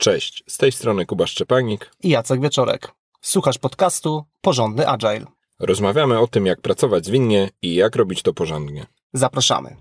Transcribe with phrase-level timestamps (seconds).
[0.00, 2.92] Cześć, z tej strony Kuba Szczepanik i Jacek Wieczorek.
[3.20, 5.24] Słuchasz podcastu Porządny Agile.
[5.60, 8.86] Rozmawiamy o tym, jak pracować zwinnie i jak robić to porządnie.
[9.12, 9.76] Zapraszamy.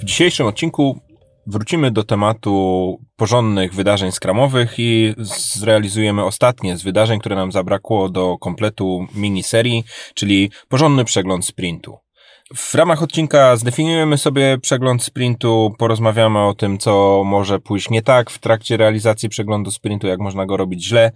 [0.00, 1.00] W dzisiejszym odcinku
[1.46, 5.14] wrócimy do tematu porządnych wydarzeń skramowych i
[5.54, 9.84] zrealizujemy ostatnie z wydarzeń, które nam zabrakło do kompletu miniserii,
[10.14, 11.98] czyli porządny przegląd sprintu.
[12.56, 18.30] W ramach odcinka zdefiniujemy sobie przegląd sprintu, porozmawiamy o tym, co może pójść nie tak
[18.30, 21.12] w trakcie realizacji przeglądu sprintu, jak można go robić źle,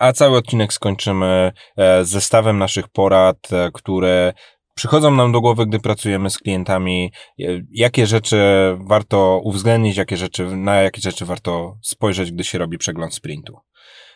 [0.00, 4.32] a cały odcinek skończymy e, zestawem naszych porad, e, które
[4.74, 8.38] przychodzą nam do głowy, gdy pracujemy z klientami, e, jakie rzeczy
[8.80, 13.56] warto uwzględnić, jakie rzeczy, na jakie rzeczy warto spojrzeć, gdy się robi przegląd sprintu.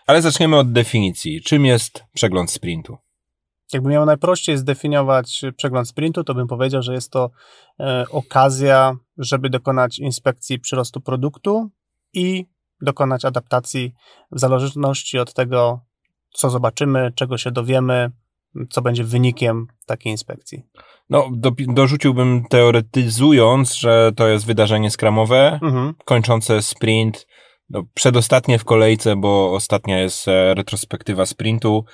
[0.06, 1.42] Ale zaczniemy od definicji.
[1.42, 2.98] Czym jest przegląd sprintu?
[3.72, 7.30] Jakby miał najprościej zdefiniować przegląd sprintu, to bym powiedział, że jest to
[7.80, 11.70] e, okazja, żeby dokonać inspekcji przyrostu produktu
[12.12, 12.46] i
[12.80, 13.94] dokonać adaptacji
[14.32, 15.80] w zależności od tego,
[16.32, 18.10] co zobaczymy, czego się dowiemy,
[18.70, 20.62] co będzie wynikiem takiej inspekcji.
[21.10, 25.94] No, do, dorzuciłbym teoretyzując, że to jest wydarzenie skramowe, mhm.
[26.04, 27.26] kończące sprint,
[27.70, 31.84] no, przedostatnie w kolejce, bo ostatnia jest e, retrospektywa sprintu.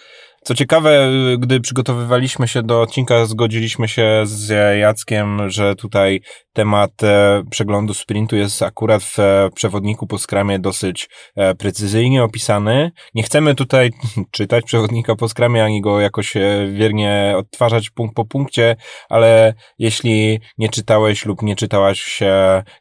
[0.46, 1.08] Co ciekawe,
[1.38, 6.20] gdy przygotowywaliśmy się do odcinka, zgodziliśmy się z Jackiem, że tutaj
[6.52, 12.90] temat e, przeglądu sprintu jest akurat w e, przewodniku po skramie dosyć e, precyzyjnie opisany.
[13.14, 13.90] Nie chcemy tutaj
[14.36, 16.34] czytać przewodnika po skramie, ani go jakoś
[16.72, 18.76] wiernie odtwarzać punkt po punkcie,
[19.08, 22.20] ale jeśli nie czytałeś lub nie czytałaś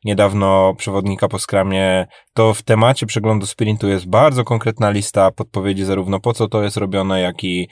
[0.03, 2.05] niedawno przewodnika po skramie,
[2.35, 6.77] to w temacie przeglądu sprintu jest bardzo konkretna lista podpowiedzi zarówno po co to jest
[6.77, 7.67] robione, jak i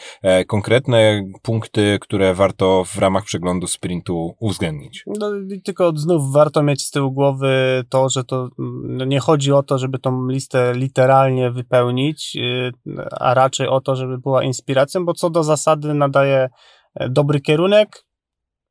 [0.48, 5.04] konkretne punkty, które warto w ramach przeglądu sprintu uwzględnić.
[5.20, 5.32] No,
[5.64, 8.50] tylko znów warto mieć z tyłu głowy to, że to
[8.84, 12.72] no nie chodzi o to, żeby tą listę literalnie wypełnić, y,
[13.20, 16.50] a raczej o to, żeby była inspiracją, bo co do zasady nadaje
[16.96, 18.03] e, dobry kierunek,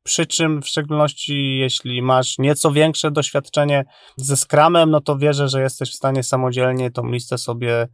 [0.03, 3.85] przy czym w szczególności jeśli masz nieco większe doświadczenie
[4.17, 7.89] ze Scrumem, no to wierzę, że jesteś w stanie samodzielnie tą listę sobie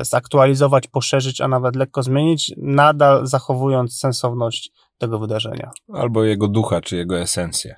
[0.00, 4.70] zaktualizować, poszerzyć, a nawet lekko zmienić, nadal zachowując sensowność
[5.02, 5.70] tego wydarzenia.
[5.92, 7.74] Albo jego ducha, czy jego esencję.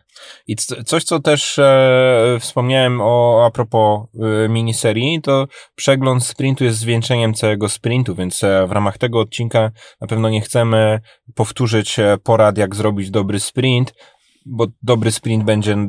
[0.47, 4.01] I coś, co też e, wspomniałem o a propos
[4.45, 9.71] e, miniserii, to przegląd sprintu jest zwieńczeniem całego sprintu, więc e, w ramach tego odcinka
[10.01, 11.01] na pewno nie chcemy
[11.35, 13.95] powtórzyć e, porad, jak zrobić dobry sprint,
[14.47, 15.89] bo dobry sprint będzie e,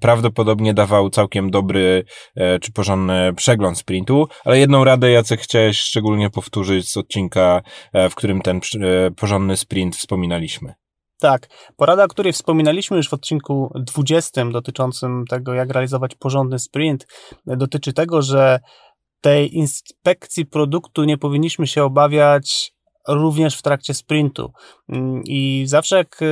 [0.00, 2.04] prawdopodobnie dawał całkiem dobry
[2.36, 8.10] e, czy porządny przegląd sprintu, ale jedną radę Jacek chciałeś szczególnie powtórzyć z odcinka, e,
[8.10, 8.60] w którym ten
[9.16, 10.74] porządny sprint wspominaliśmy.
[11.20, 17.06] Tak, porada, o której wspominaliśmy już w odcinku 20 dotyczącym tego, jak realizować porządny sprint,
[17.46, 18.60] dotyczy tego, że
[19.20, 22.72] tej inspekcji produktu nie powinniśmy się obawiać
[23.08, 24.52] również w trakcie sprintu.
[24.88, 26.26] Mm, I zawsze jak e,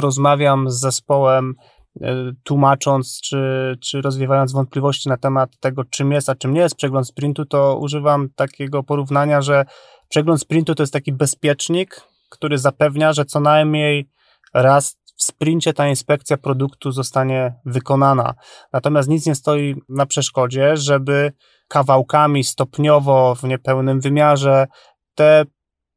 [0.00, 1.54] rozmawiam z zespołem,
[2.02, 6.76] e, tłumacząc czy, czy rozwiewając wątpliwości na temat tego, czym jest, a czym nie jest
[6.76, 9.64] przegląd sprintu, to używam takiego porównania, że
[10.08, 12.00] przegląd sprintu to jest taki bezpiecznik,
[12.30, 14.10] który zapewnia, że co najmniej
[14.54, 18.34] raz w sprincie ta inspekcja produktu zostanie wykonana.
[18.72, 21.32] Natomiast nic nie stoi na przeszkodzie, żeby
[21.68, 24.66] kawałkami stopniowo w niepełnym wymiarze
[25.14, 25.44] te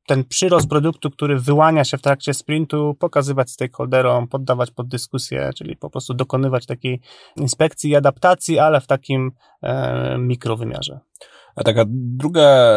[0.07, 5.77] ten przyrost produktu, który wyłania się w trakcie sprintu, pokazywać stakeholderom, poddawać pod dyskusję, czyli
[5.77, 7.01] po prostu dokonywać takiej
[7.37, 9.31] inspekcji i adaptacji, ale w takim
[9.61, 10.99] e, mikrowymiarze.
[11.55, 12.75] A taka druga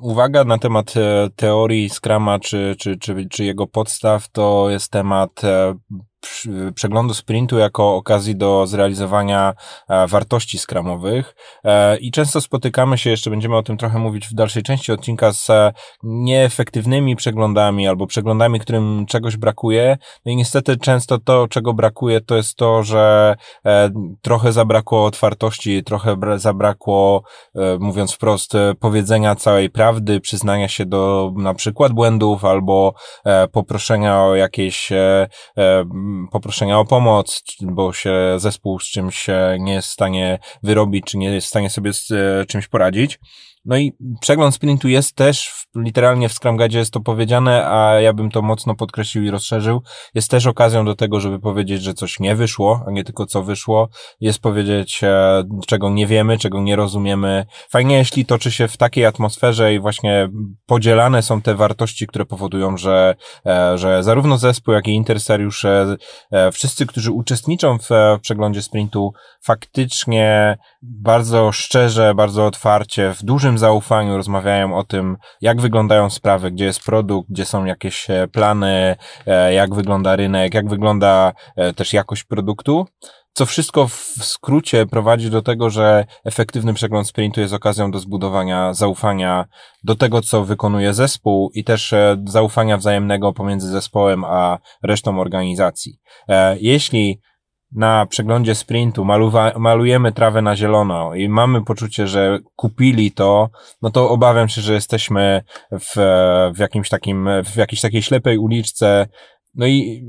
[0.00, 5.44] uwaga na temat e, teorii Scrama czy, czy, czy, czy jego podstaw to jest temat
[5.44, 5.74] e,
[6.74, 9.54] przeglądu sprintu jako okazji do zrealizowania
[9.88, 14.34] e, wartości skramowych e, i często spotykamy się, jeszcze będziemy o tym trochę mówić w
[14.34, 15.48] dalszej części odcinka, z
[16.02, 19.98] nieefektywnymi przeglądami albo przeglądami, którym czegoś brakuje.
[20.26, 23.36] No i niestety często to, czego brakuje, to jest to, że
[23.66, 23.90] e,
[24.22, 27.22] trochę zabrakło otwartości, trochę zabrakło,
[27.78, 32.94] mówiąc wprost, powiedzenia całej prawdy, przyznania się do na przykład błędów albo
[33.52, 34.92] poproszenia o jakieś
[36.30, 39.26] poproszenia o pomoc, bo się zespół z czymś
[39.58, 43.18] nie jest w stanie wyrobić, czy nie jest w stanie sobie z e, czymś poradzić.
[43.66, 48.12] No i przegląd sprintu jest też, literalnie w Scrum Guide jest to powiedziane, a ja
[48.12, 49.82] bym to mocno podkreślił i rozszerzył.
[50.14, 53.42] Jest też okazją do tego, żeby powiedzieć, że coś nie wyszło, a nie tylko co
[53.42, 53.88] wyszło.
[54.20, 57.46] Jest powiedzieć, e, czego nie wiemy, czego nie rozumiemy.
[57.70, 60.28] Fajnie, jeśli toczy się w takiej atmosferze i właśnie
[60.66, 63.14] podzielane są te wartości, które powodują, że,
[63.46, 65.96] e, że zarówno zespół, jak i interesariusze,
[66.30, 73.55] e, wszyscy, którzy uczestniczą w, w przeglądzie sprintu, faktycznie bardzo szczerze, bardzo otwarcie, w dużym
[73.58, 78.96] zaufaniu rozmawiają o tym, jak wyglądają sprawy, gdzie jest produkt, gdzie są jakieś e, plany,
[79.26, 82.86] e, jak wygląda rynek, jak wygląda e, też jakość produktu.
[83.32, 88.74] Co wszystko w skrócie prowadzi do tego, że efektywny przegląd sprintu jest okazją do zbudowania
[88.74, 89.44] zaufania
[89.84, 91.94] do tego, co wykonuje zespół i też
[92.26, 95.98] zaufania wzajemnego pomiędzy zespołem a resztą organizacji.
[96.60, 97.20] Jeśli
[97.72, 103.50] na przeglądzie sprintu maluwa, malujemy trawę na zielono i mamy poczucie, że kupili to,
[103.82, 105.42] no to obawiam się, że jesteśmy
[105.72, 105.94] w,
[106.54, 109.06] w jakimś takim, w jakiejś takiej ślepej uliczce,
[109.56, 110.06] no i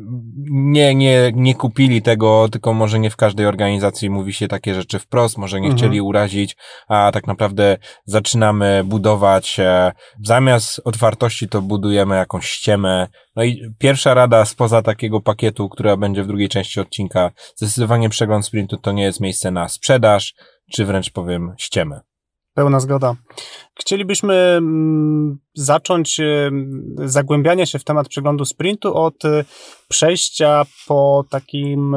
[0.50, 5.00] nie, nie, nie kupili tego, tylko może nie w każdej organizacji mówi się takie rzeczy
[5.00, 5.78] wprost, może nie mhm.
[5.78, 6.56] chcieli urazić,
[6.88, 9.92] a tak naprawdę zaczynamy budować, e,
[10.24, 13.08] zamiast otwartości to budujemy jakąś ściemę.
[13.36, 18.46] No i pierwsza rada spoza takiego pakietu, która będzie w drugiej części odcinka, zdecydowanie przegląd
[18.46, 20.34] sprintu to nie jest miejsce na sprzedaż,
[20.72, 22.02] czy wręcz powiem ściemę.
[22.58, 23.16] Pełna zgoda.
[23.80, 26.52] Chcielibyśmy mm, zacząć y,
[27.06, 29.46] zagłębianie się w temat przeglądu sprintu od y,
[29.88, 31.96] przejścia po takim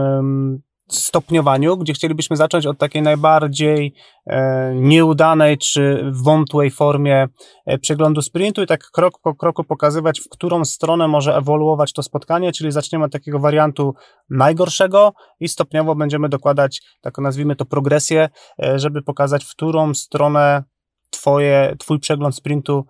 [0.90, 3.94] stopniowaniu, gdzie chcielibyśmy zacząć od takiej najbardziej
[4.26, 7.26] e, nieudanej czy wątłej formie
[7.66, 12.02] e, przeglądu sprintu i tak krok po kroku pokazywać, w którą stronę może ewoluować to
[12.02, 13.94] spotkanie, czyli zaczniemy od takiego wariantu
[14.30, 18.28] najgorszego i stopniowo będziemy dokładać, tak nazwijmy to progresję,
[18.62, 20.64] e, żeby pokazać, w którą stronę
[21.10, 22.86] twoje, twój przegląd sprintu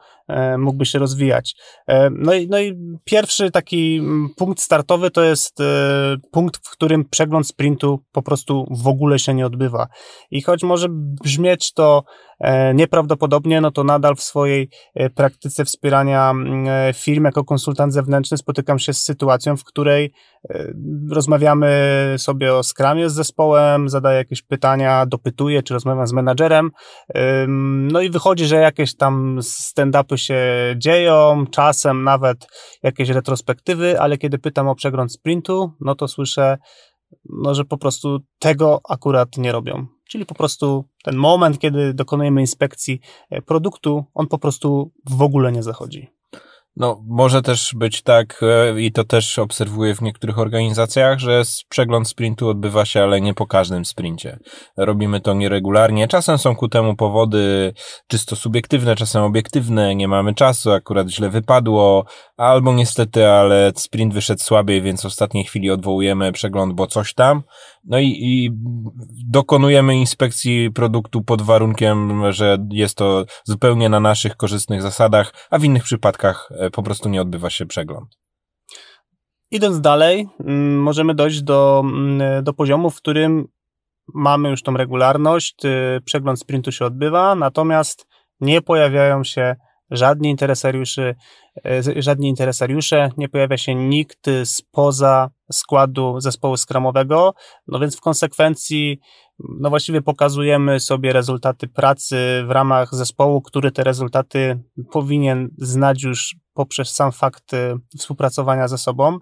[0.59, 1.55] mógłby się rozwijać.
[1.87, 2.75] E, no i, no i
[3.05, 4.03] pierwszy taki
[4.37, 9.35] punkt startowy to jest e, punkt, w którym przegląd sprintu po prostu w ogóle się
[9.35, 9.87] nie odbywa.
[10.31, 10.87] I choć może
[11.25, 12.03] brzmieć to
[12.75, 14.69] nieprawdopodobnie, no to nadal w swojej
[15.15, 16.33] praktyce wspierania
[16.95, 20.13] firm jako konsultant zewnętrzny spotykam się z sytuacją, w której
[21.11, 21.71] rozmawiamy
[22.19, 26.71] sobie o skramie z zespołem, zadaję jakieś pytania, dopytuję, czy rozmawiam z menadżerem,
[27.67, 32.47] no i wychodzi, że jakieś tam stand-upy się dzieją, czasem nawet
[32.83, 36.59] jakieś retrospektywy, ale kiedy pytam o przegląd sprintu, no to słyszę,
[37.25, 39.87] no, że po prostu tego akurat nie robią.
[40.09, 43.01] Czyli po prostu ten moment, kiedy dokonujemy inspekcji
[43.31, 46.09] e, produktu, on po prostu w ogóle nie zachodzi.
[46.77, 52.09] No, może też być tak, e, i to też obserwuję w niektórych organizacjach, że przegląd
[52.09, 54.39] sprintu odbywa się, ale nie po każdym sprincie.
[54.77, 56.09] Robimy to nieregularnie.
[56.09, 57.73] Czasem są ku temu powody
[58.07, 62.05] czysto subiektywne, czasem obiektywne, nie mamy czasu, akurat źle wypadło,
[62.37, 67.43] albo niestety, ale sprint wyszedł słabiej, więc w ostatniej chwili odwołujemy przegląd, bo coś tam.
[67.85, 68.51] No i, i
[69.29, 75.65] dokonujemy inspekcji produktu pod warunkiem, że jest to zupełnie na naszych korzystnych zasadach, a w
[75.65, 78.19] innych przypadkach e, po prostu nie odbywa się przegląd.
[79.51, 83.49] Idąc dalej, mm, możemy dojść do, mm, do poziomu, w którym
[84.15, 88.07] mamy już tą regularność, y, przegląd sprintu się odbywa, natomiast
[88.41, 89.57] nie pojawiają się
[89.91, 91.15] żadni interesariuszy,
[91.67, 97.35] e, żadni interesariusze, nie pojawia się nikt spoza składu zespołu skramowego,
[97.67, 99.01] no więc w konsekwencji
[99.61, 106.37] no właściwie pokazujemy sobie rezultaty pracy w ramach zespołu, który te rezultaty powinien znać już
[106.55, 109.19] poprzez sam fakt e, współpracowania ze sobą.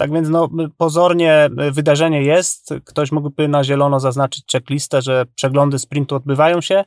[0.00, 2.74] Tak więc no, pozornie wydarzenie jest.
[2.84, 6.84] Ktoś mógłby na zielono zaznaczyć checklistę, że przeglądy sprintu odbywają się.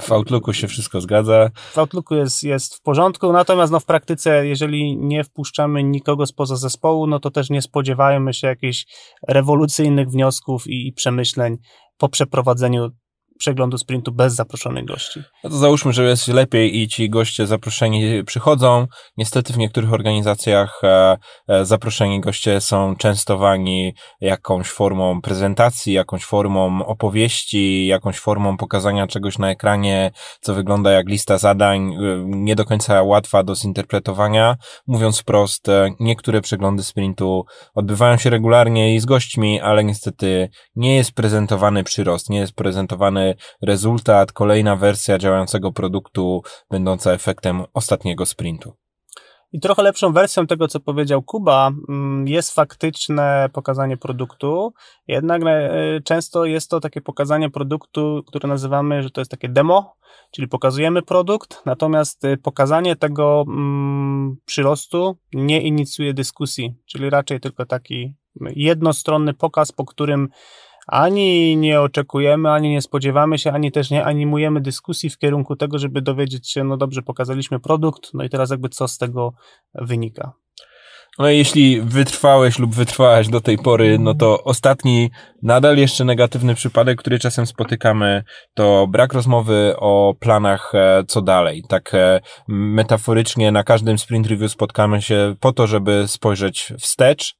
[0.00, 1.50] W Outlooku się wszystko zgadza.
[1.72, 6.56] W Outlooku jest, jest w porządku, natomiast no, w praktyce, jeżeli nie wpuszczamy nikogo spoza
[6.56, 8.86] zespołu, no to też nie spodziewajmy się jakichś
[9.28, 11.56] rewolucyjnych wniosków i, i przemyśleń
[11.98, 12.90] po przeprowadzeniu
[13.38, 15.20] przeglądu sprintu bez zaproszonych gości.
[15.44, 18.86] No to załóżmy, że jest lepiej i ci goście zaproszeni przychodzą.
[19.16, 21.16] Niestety w niektórych organizacjach e,
[21.48, 29.38] e, zaproszeni goście są częstowani jakąś formą prezentacji, jakąś formą opowieści, jakąś formą pokazania czegoś
[29.38, 34.56] na ekranie, co wygląda jak lista zadań, e, nie do końca łatwa do zinterpretowania.
[34.86, 35.66] Mówiąc wprost,
[36.00, 42.30] niektóre przeglądy sprintu odbywają się regularnie i z gośćmi, ale niestety nie jest prezentowany przyrost,
[42.30, 43.25] nie jest prezentowany
[43.62, 48.72] rezultat, kolejna wersja działającego produktu, będąca efektem ostatniego sprintu.
[49.52, 54.72] I trochę lepszą wersją tego, co powiedział Kuba, mm, jest faktyczne pokazanie produktu.
[55.08, 59.96] Jednak e, często jest to takie pokazanie produktu, które nazywamy, że to jest takie demo,
[60.30, 67.66] czyli pokazujemy produkt, natomiast e, pokazanie tego mm, przyrostu nie inicjuje dyskusji, czyli raczej tylko
[67.66, 70.28] taki jednostronny pokaz, po którym
[70.86, 75.78] ani nie oczekujemy, ani nie spodziewamy się, ani też nie animujemy dyskusji w kierunku tego,
[75.78, 79.32] żeby dowiedzieć się, no dobrze, pokazaliśmy produkt, no i teraz jakby co z tego
[79.74, 80.32] wynika.
[81.18, 85.10] No jeśli wytrwałeś lub wytrwałaś do tej pory, no to ostatni,
[85.42, 88.24] nadal jeszcze negatywny przypadek, który czasem spotykamy,
[88.54, 91.62] to brak rozmowy o planach e, co dalej.
[91.68, 97.36] Tak e, metaforycznie na każdym sprint review spotkamy się po to, żeby spojrzeć wstecz,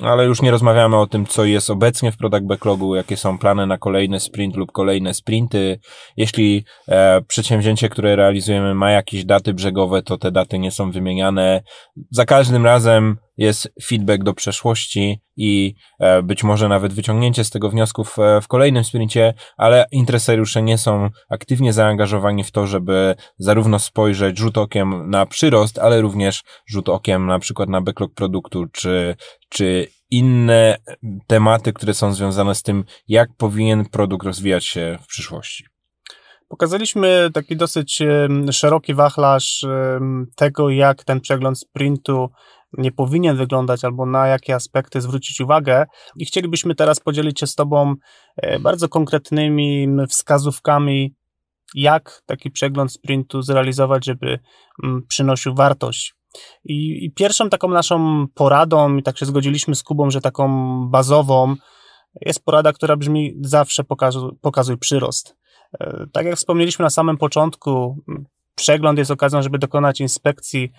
[0.00, 3.66] ale już nie rozmawiamy o tym, co jest obecnie w product backlogu, jakie są plany
[3.66, 5.78] na kolejny sprint lub kolejne sprinty.
[6.16, 11.62] Jeśli e, przedsięwzięcie, które realizujemy ma jakieś daty brzegowe, to te daty nie są wymieniane.
[12.10, 17.70] Za każdym razem jest feedback do przeszłości i e, być może nawet wyciągnięcie z tego
[17.70, 23.78] wniosków e, w kolejnym sprincie, ale interesariusze nie są aktywnie zaangażowani w to, żeby zarówno
[23.78, 29.16] spojrzeć rzut okiem na przyrost, ale również rzut okiem na przykład na backlog produktu, czy,
[29.48, 30.76] czy inne
[31.26, 35.64] tematy, które są związane z tym, jak powinien produkt rozwijać się w przyszłości.
[36.48, 38.02] Pokazaliśmy taki dosyć
[38.50, 39.66] szeroki wachlarz
[40.36, 42.30] tego, jak ten przegląd sprintu
[42.78, 45.86] nie powinien wyglądać, albo na jakie aspekty zwrócić uwagę.
[46.16, 47.94] I chcielibyśmy teraz podzielić się z Tobą
[48.36, 51.14] e, bardzo konkretnymi wskazówkami,
[51.74, 54.38] jak taki przegląd sprintu zrealizować, żeby
[54.84, 56.14] mm, przynosił wartość.
[56.64, 60.48] I, I, pierwszą taką naszą poradą, i tak się zgodziliśmy z Kubą, że taką
[60.88, 61.54] bazową,
[62.20, 65.36] jest porada, która brzmi zawsze pokazuj, pokazuj przyrost.
[65.80, 67.96] E, tak jak wspomnieliśmy na samym początku,
[68.54, 70.72] przegląd jest okazją, żeby dokonać inspekcji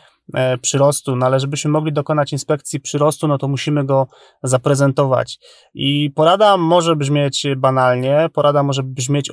[0.62, 4.08] przyrostu, no ale żebyśmy mogli dokonać inspekcji przyrostu, no to musimy go
[4.44, 5.40] zaprezentować.
[5.74, 9.32] I porada może brzmieć banalnie, porada może brzmieć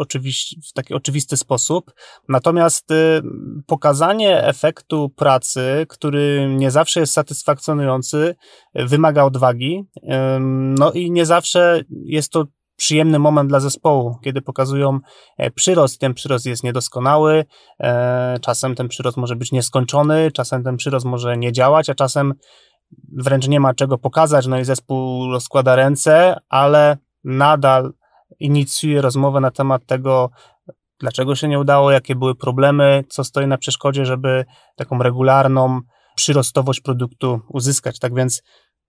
[0.68, 1.92] w taki oczywisty sposób,
[2.28, 3.22] natomiast y,
[3.66, 8.34] pokazanie efektu pracy, który nie zawsze jest satysfakcjonujący,
[8.74, 9.84] wymaga odwagi,
[10.78, 12.44] no i nie zawsze jest to
[12.80, 14.98] przyjemny moment dla zespołu, kiedy pokazują
[15.38, 15.98] e, przyrost.
[15.98, 17.44] Ten przyrost jest niedoskonały,
[17.80, 22.34] e, czasem ten przyrost może być nieskończony, czasem ten przyrost może nie działać, a czasem
[23.12, 27.92] wręcz nie ma czego pokazać, no i zespół rozkłada ręce, ale nadal
[28.38, 30.30] inicjuje rozmowę na temat tego,
[31.00, 34.44] dlaczego się nie udało, jakie były problemy, co stoi na przeszkodzie, żeby
[34.76, 35.80] taką regularną
[36.16, 37.98] przyrostowość produktu uzyskać.
[37.98, 38.42] Tak więc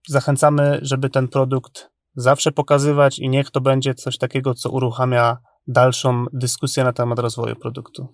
[0.08, 5.38] zachęcamy, żeby ten produkt zawsze pokazywać i niech to będzie coś takiego, co uruchamia
[5.68, 8.08] dalszą dyskusję na temat rozwoju produktu.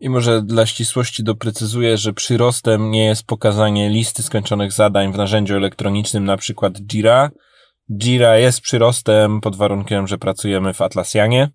[0.00, 5.54] I może dla ścisłości doprecyzuję, że przyrostem nie jest pokazanie listy skończonych zadań w narzędziu
[5.54, 7.30] elektronicznym, na przykład Jira.
[8.02, 11.50] Jira jest przyrostem pod warunkiem, że pracujemy w Atlassianie.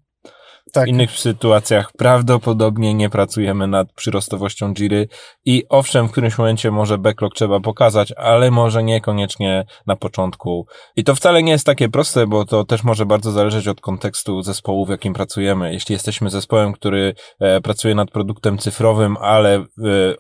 [0.74, 0.86] Tak.
[0.86, 5.08] W innych sytuacjach prawdopodobnie nie pracujemy nad przyrostowością Jiry
[5.46, 10.68] i owszem, w którymś momencie może backlog trzeba pokazać, ale może niekoniecznie na początku.
[10.96, 14.42] I to wcale nie jest takie proste, bo to też może bardzo zależeć od kontekstu
[14.42, 15.74] zespołu, w jakim pracujemy.
[15.74, 19.66] Jeśli jesteśmy zespołem, który e, pracuje nad produktem cyfrowym, ale e,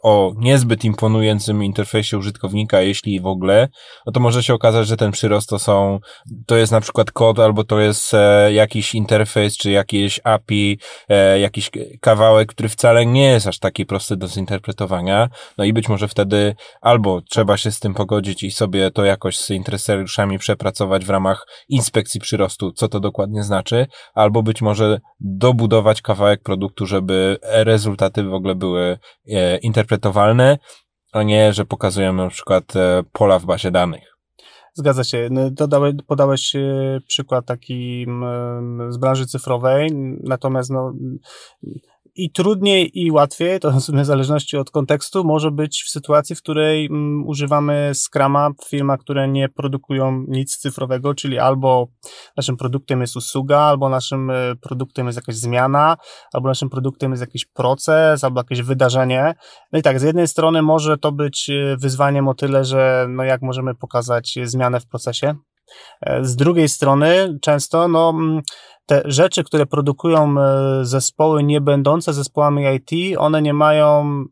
[0.01, 3.67] o niezbyt imponującym interfejsie użytkownika, jeśli w ogóle,
[4.05, 5.99] no to może się okazać, że ten przyrost to są,
[6.45, 10.79] to jest na przykład kod, albo to jest e, jakiś interfejs, czy jakieś API, API,
[11.09, 15.29] e, jakiś kawałek, który wcale nie jest aż taki prosty do zinterpretowania.
[15.57, 19.37] No i być może wtedy albo trzeba się z tym pogodzić i sobie to jakoś
[19.37, 26.01] z interesariuszami przepracować w ramach inspekcji przyrostu, co to dokładnie znaczy, albo być może dobudować
[26.01, 28.99] kawałek produktu, żeby rezultaty w ogóle były
[29.31, 30.57] e, interpretowalne,
[31.13, 34.18] a nie, że pokazujemy na przykład e, pola w bazie danych.
[34.79, 35.27] Zgadza się.
[35.31, 38.05] No, dodałeś, podałeś e, przykład taki
[38.89, 39.89] z branży cyfrowej,
[40.23, 40.93] natomiast no,
[42.23, 46.85] i trudniej i łatwiej, to w zależności od kontekstu, może być w sytuacji, w której
[46.85, 51.87] mm, używamy Scrama w firmach, które nie produkują nic cyfrowego, czyli albo
[52.37, 55.97] naszym produktem jest usługa, albo naszym e, produktem jest jakaś zmiana,
[56.33, 59.33] albo naszym produktem jest jakiś proces, albo jakieś wydarzenie.
[59.71, 63.23] No i tak, z jednej strony może to być e, wyzwaniem o tyle, że no
[63.23, 65.35] jak możemy pokazać zmianę w procesie,
[66.01, 68.41] e, z drugiej strony często no mm,
[68.89, 74.23] te rzeczy, które produkują e, zespoły nie będące zespołami IT, one nie mają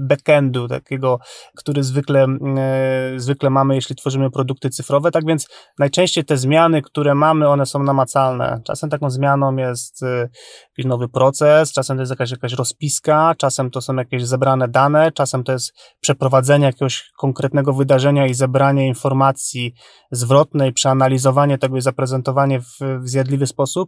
[0.00, 1.18] backendu takiego,
[1.56, 2.26] który zwykle,
[2.56, 5.10] e, zwykle mamy, jeśli tworzymy produkty cyfrowe.
[5.10, 8.60] Tak więc najczęściej te zmiany, które mamy, one są namacalne.
[8.64, 10.28] Czasem taką zmianą jest e,
[10.70, 15.12] jakiś nowy proces, czasem to jest jakaś, jakaś rozpiska, czasem to są jakieś zebrane dane,
[15.12, 19.74] czasem to jest przeprowadzenie jakiegoś konkretnego wydarzenia i zebranie informacji
[20.10, 23.87] zwrotnej, przeanalizowanie tego i zaprezentowanie w, w zjadliwy sposób.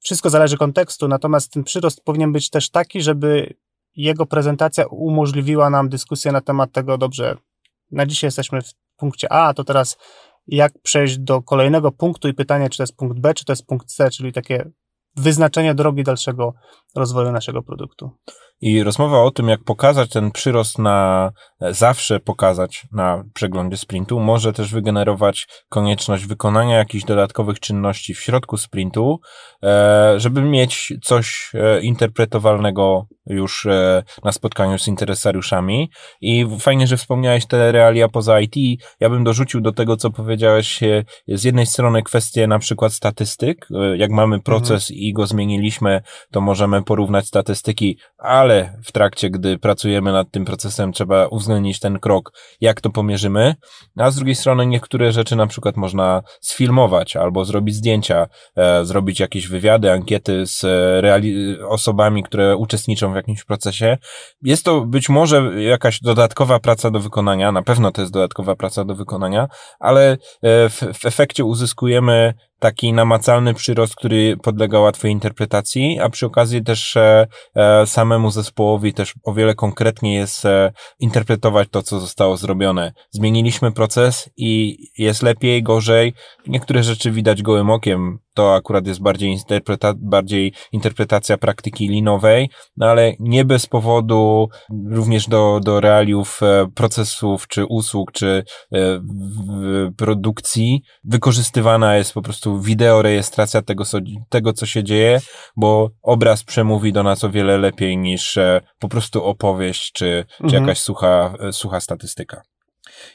[0.00, 3.54] Wszystko zależy kontekstu, natomiast ten przyrost powinien być też taki, żeby
[3.96, 7.36] jego prezentacja umożliwiła nam dyskusję na temat tego, dobrze,
[7.90, 9.96] na dzisiaj jesteśmy w punkcie A, to teraz
[10.46, 13.66] jak przejść do kolejnego punktu i pytanie, czy to jest punkt B, czy to jest
[13.66, 14.70] punkt C, czyli takie
[15.16, 16.54] wyznaczenie drogi dalszego
[16.98, 18.10] rozwoju naszego produktu.
[18.60, 24.52] I rozmowa o tym, jak pokazać ten przyrost na zawsze pokazać na przeglądzie sprintu, może
[24.52, 29.20] też wygenerować konieczność wykonania jakichś dodatkowych czynności w środku sprintu,
[29.62, 35.90] e, żeby mieć coś e, interpretowalnego już e, na spotkaniu z interesariuszami.
[36.20, 38.82] I fajnie, że wspomniałeś te realia poza IT.
[39.00, 40.80] Ja bym dorzucił do tego, co powiedziałeś,
[41.28, 43.68] z jednej strony kwestie na przykład statystyk.
[43.96, 45.00] Jak mamy proces mhm.
[45.00, 46.00] i go zmieniliśmy,
[46.30, 51.98] to możemy porównać statystyki, ale w trakcie, gdy pracujemy nad tym procesem, trzeba uwzględnić ten
[51.98, 53.54] krok, jak to pomierzymy.
[53.96, 58.26] A z drugiej strony niektóre rzeczy na przykład można sfilmować albo zrobić zdjęcia,
[58.56, 60.62] e, zrobić jakieś wywiady, ankiety z
[61.04, 63.98] reali- osobami, które uczestniczą w jakimś procesie.
[64.42, 68.84] Jest to być może jakaś dodatkowa praca do wykonania, na pewno to jest dodatkowa praca
[68.84, 69.48] do wykonania,
[69.80, 70.16] ale e,
[70.68, 76.96] w, w efekcie uzyskujemy taki namacalny przyrost, który podlega łatwej interpretacji, a przy okazji też
[76.96, 82.92] e, e, samemu zespołowi też o wiele konkretniej jest e, interpretować to, co zostało zrobione.
[83.10, 86.14] Zmieniliśmy proces i jest lepiej, gorzej.
[86.46, 92.86] Niektóre rzeczy widać gołym okiem, to akurat jest bardziej, interpreta bardziej interpretacja praktyki linowej, no
[92.86, 94.48] ale nie bez powodu
[94.90, 99.00] również do, do realiów e, procesów, czy usług, czy e,
[99.96, 105.20] produkcji wykorzystywana jest po prostu wideorejestracja tego, co, tego, co się dzieje,
[105.56, 110.44] bo obraz przemówi do nas o wiele lepiej niż e, po prostu opowieść, czy, czy
[110.44, 110.62] mhm.
[110.62, 112.42] jakaś sucha, sucha statystyka.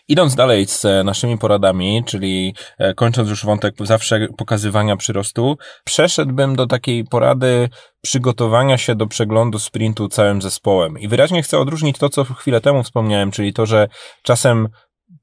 [0.08, 6.56] Idąc dalej z e, naszymi poradami, czyli e, kończąc już wątek zawsze pokazywania przyrostu, przeszedłbym
[6.56, 7.70] do takiej porady
[8.02, 11.00] przygotowania się do przeglądu sprintu całym zespołem.
[11.00, 13.88] I wyraźnie chcę odróżnić to, co chwilę temu wspomniałem, czyli to, że
[14.24, 14.68] czasem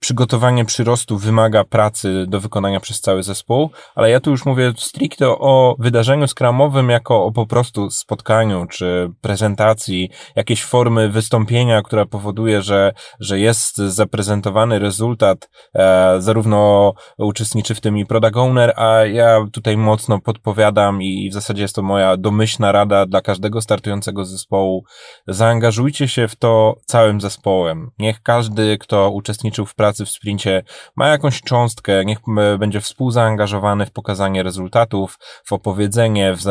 [0.00, 5.28] przygotowanie przyrostu wymaga pracy do wykonania przez cały zespół, ale ja tu już mówię stricte
[5.28, 12.62] o wydarzeniu skramowym jako o po prostu spotkaniu czy prezentacji, jakiejś formy wystąpienia, która powoduje,
[12.62, 19.46] że, że jest zaprezentowany rezultat, e, zarówno uczestniczy w tym i product owner, a ja
[19.52, 24.84] tutaj mocno podpowiadam i w zasadzie jest to moja domyślna rada dla każdego startującego zespołu.
[25.26, 27.90] Zaangażujcie się w to całym zespołem.
[27.98, 30.62] Niech każdy, kto uczestniczył w pracy w sprincie
[30.96, 32.18] ma jakąś cząstkę, niech
[32.58, 36.42] będzie współzaangażowany w pokazanie rezultatów, w opowiedzenie, w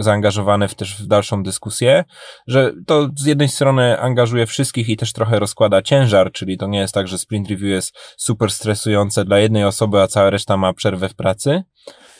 [0.00, 2.04] zaangażowany w też w dalszą dyskusję,
[2.46, 6.78] że to z jednej strony angażuje wszystkich i też trochę rozkłada ciężar, czyli to nie
[6.78, 10.72] jest tak, że sprint review jest super stresujące dla jednej osoby, a cała reszta ma
[10.72, 11.62] przerwę w pracy,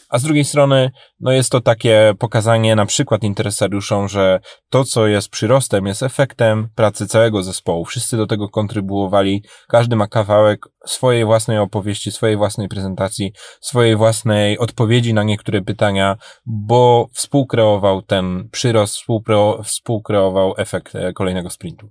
[0.08, 0.90] a z drugiej strony,
[1.20, 4.40] no jest to takie pokazanie na przykład interesariuszom, że
[4.70, 7.84] to, co jest przyrostem, jest efektem pracy całego zespołu.
[7.84, 14.58] Wszyscy do tego kontrybuowali, każdy ma kawałek swojej własnej opowieści, swojej własnej prezentacji, swojej własnej
[14.58, 16.16] odpowiedzi na niektóre pytania,
[16.46, 18.96] bo współkreował ten przyrost,
[19.64, 21.90] współkreował efekt e, kolejnego sprintu.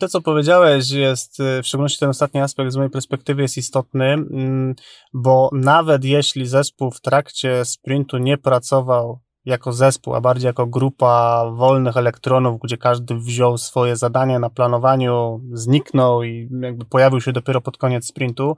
[0.00, 4.04] To, co powiedziałeś, jest, y, w szczególności ten ostatni aspekt z mojej perspektywy jest istotny,
[4.04, 4.74] mm,
[5.14, 11.44] bo nawet jeśli zespół w trakcie sprintu nie pracował jako zespół, a bardziej jako grupa
[11.54, 17.60] wolnych elektronów, gdzie każdy wziął swoje zadanie na planowaniu, zniknął i jakby pojawił się dopiero
[17.60, 18.56] pod koniec sprintu,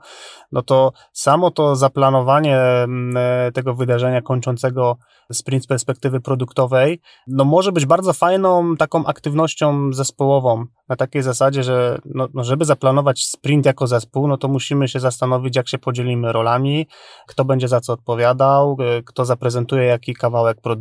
[0.51, 4.97] no to samo to zaplanowanie mm, e, tego wydarzenia kończącego
[5.33, 11.63] sprint z perspektywy produktowej, no może być bardzo fajną taką aktywnością zespołową, na takiej zasadzie,
[11.63, 15.77] że no, no żeby zaplanować sprint jako zespół, no to musimy się zastanowić, jak się
[15.77, 16.87] podzielimy rolami,
[17.27, 20.76] kto będzie za co odpowiadał, e, kto zaprezentuje jaki kawałek produktu,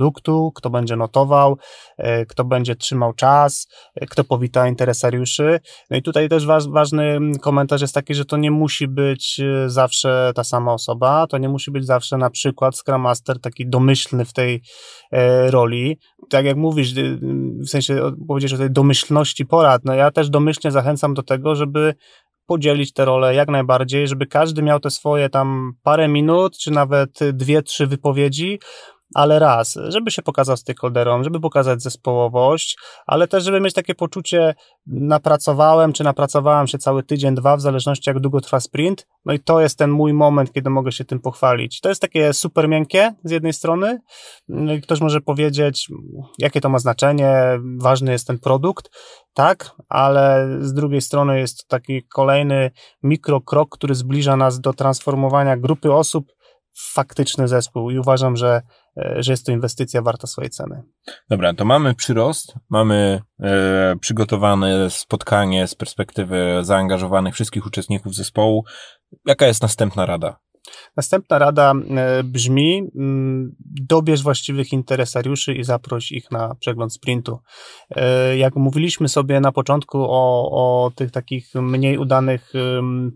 [0.54, 1.56] kto będzie notował,
[1.98, 5.60] e, kto będzie trzymał czas, e, kto powita interesariuszy.
[5.90, 10.44] No i tutaj też ważny komentarz jest taki, że to nie musi być zawsze ta
[10.44, 14.62] sama osoba, to nie musi być zawsze na przykład Scrum Master taki domyślny w tej
[15.46, 15.98] roli.
[16.30, 16.94] Tak jak mówisz,
[17.64, 21.94] w sensie powiedzieć o tej domyślności porad, no ja też domyślnie zachęcam do tego, żeby
[22.46, 27.18] podzielić te role jak najbardziej, żeby każdy miał te swoje tam parę minut, czy nawet
[27.32, 28.58] dwie, trzy wypowiedzi,
[29.14, 34.54] ale raz, żeby się pokazał stakeholderom, żeby pokazać zespołowość, ale też, żeby mieć takie poczucie,
[34.86, 39.40] napracowałem, czy napracowałem się cały tydzień, dwa, w zależności jak długo trwa sprint, no i
[39.40, 41.80] to jest ten mój moment, kiedy mogę się tym pochwalić.
[41.80, 43.98] To jest takie super miękkie z jednej strony,
[44.48, 45.88] no ktoś może powiedzieć,
[46.38, 47.34] jakie to ma znaczenie,
[47.80, 48.90] ważny jest ten produkt,
[49.34, 52.70] tak, ale z drugiej strony jest to taki kolejny
[53.02, 56.35] mikrokrok, który zbliża nas do transformowania grupy osób
[56.78, 58.62] faktyczny zespół i uważam, że,
[58.96, 60.82] e, że jest to inwestycja warta swojej ceny.
[61.30, 68.64] Dobra, to mamy przyrost, mamy e, przygotowane spotkanie z perspektywy zaangażowanych wszystkich uczestników zespołu.
[69.26, 70.36] Jaka jest następna rada?
[70.96, 73.56] Następna rada e, brzmi: mm,
[73.88, 77.38] dobierz właściwych interesariuszy i zaproś ich na przegląd sprintu.
[77.90, 82.52] E, jak mówiliśmy sobie na początku o, o tych takich mniej udanych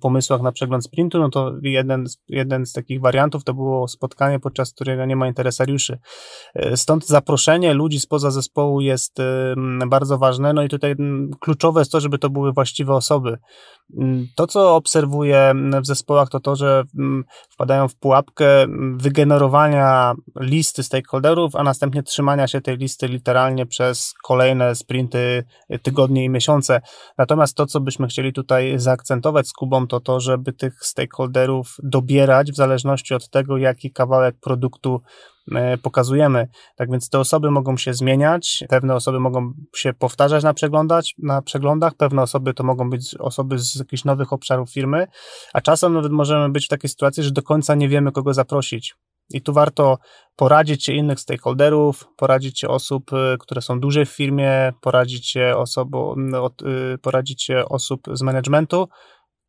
[0.01, 4.73] pomysłach na przegląd sprintu, no to jeden, jeden z takich wariantów to było spotkanie, podczas
[4.73, 5.99] którego nie ma interesariuszy.
[6.55, 9.19] E, stąd zaproszenie ludzi spoza zespołu jest
[9.87, 10.53] bardzo ważne.
[10.53, 10.95] No i tutaj
[11.41, 13.39] kluczowe jest to, żeby to były właściwe osoby.
[14.37, 16.85] To, co obserwuję w zespołach, to to, że
[17.51, 18.47] wpadają w pułapkę
[18.97, 25.45] wygenerowania listy stakeholderów, a następnie trzymania się tej listy literalnie przez kolejne sprinty,
[25.83, 26.81] tygodnie i miesiące.
[27.19, 32.53] Natomiast to, co byśmy chcieli tutaj zaakcentować z Kubą, to to, żeby tych stakeholderów dobierać
[32.53, 35.01] w zależności od tego, jaki kawałek produktu
[35.83, 36.49] pokazujemy.
[36.77, 41.43] Tak więc te osoby mogą się zmieniać, pewne osoby mogą się powtarzać na, przeglądać, na
[41.43, 45.07] przeglądach, pewne osoby to mogą być osoby z jakichś nowych obszarów firmy,
[45.53, 48.95] a czasem nawet możemy być w takiej sytuacji, że do końca nie wiemy, kogo zaprosić.
[49.33, 49.99] I tu warto
[50.37, 55.55] poradzić się innych stakeholderów, poradzić się osób, y, które są duże w firmie, poradzić się,
[55.57, 56.17] osobo,
[56.95, 58.89] y, poradzić się osób z managementu,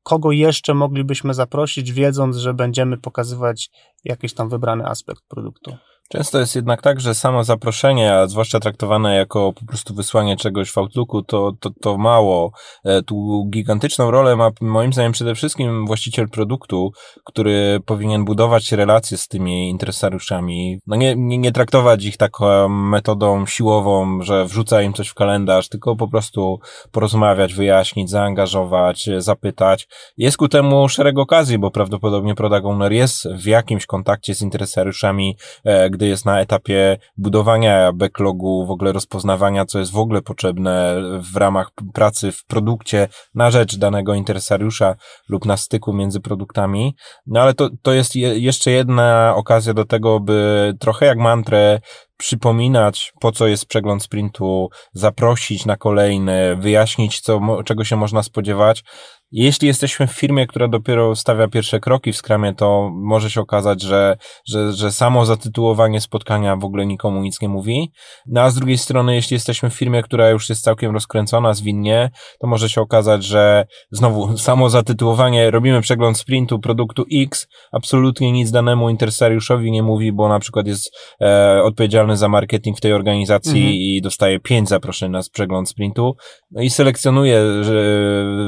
[0.04, 3.70] kogo jeszcze moglibyśmy zaprosić, wiedząc, że będziemy pokazywać
[4.04, 5.78] jakiś tam wybrany aspekt produktu.
[6.12, 10.72] Często jest jednak tak, że samo zaproszenie, a zwłaszcza traktowane jako po prostu wysłanie czegoś
[10.72, 12.52] w Outlooku, to, to, to mało.
[12.86, 16.92] E, tu gigantyczną rolę ma moim zdaniem przede wszystkim właściciel produktu,
[17.26, 20.80] który powinien budować relacje z tymi interesariuszami.
[20.88, 25.70] No nie, nie, nie traktować ich taką metodą siłową, że wrzuca im coś w kalendarz,
[25.70, 26.60] tylko po prostu
[26.92, 29.88] porozmawiać, wyjaśnić, zaangażować, zapytać.
[30.18, 35.38] Jest ku temu szereg okazji, bo prawdopodobnie product owner jest w jakimś kontakcie z interesariuszami,
[35.64, 40.96] e, gdy jest na etapie budowania backlogu, w ogóle rozpoznawania, co jest w ogóle potrzebne
[41.34, 44.96] w ramach pracy w produkcie na rzecz danego interesariusza
[45.30, 46.96] lub na styku między produktami.
[47.26, 51.80] No ale to, to jest je, jeszcze jedna okazja do tego, by trochę jak mantrę
[52.18, 58.84] przypominać, po co jest przegląd sprintu, zaprosić na kolejny, wyjaśnić, co, czego się można spodziewać.
[59.32, 63.82] Jeśli jesteśmy w firmie, która dopiero stawia pierwsze kroki w skramie, to może się okazać,
[63.82, 64.18] że,
[64.48, 67.92] że, że samo zatytułowanie spotkania w ogóle nikomu nic nie mówi.
[68.26, 72.10] No a z drugiej strony, jeśli jesteśmy w firmie, która już jest całkiem rozkręcona zwinnie,
[72.40, 78.52] to może się okazać, że znowu samo zatytułowanie, robimy przegląd sprintu produktu X, absolutnie nic
[78.52, 83.62] danemu interesariuszowi nie mówi, bo na przykład jest e, odpowiedzialny za marketing w tej organizacji
[83.62, 83.76] mhm.
[83.76, 86.16] i dostaje pięć zaproszeń na przegląd sprintu
[86.52, 87.74] no i selekcjonuje że,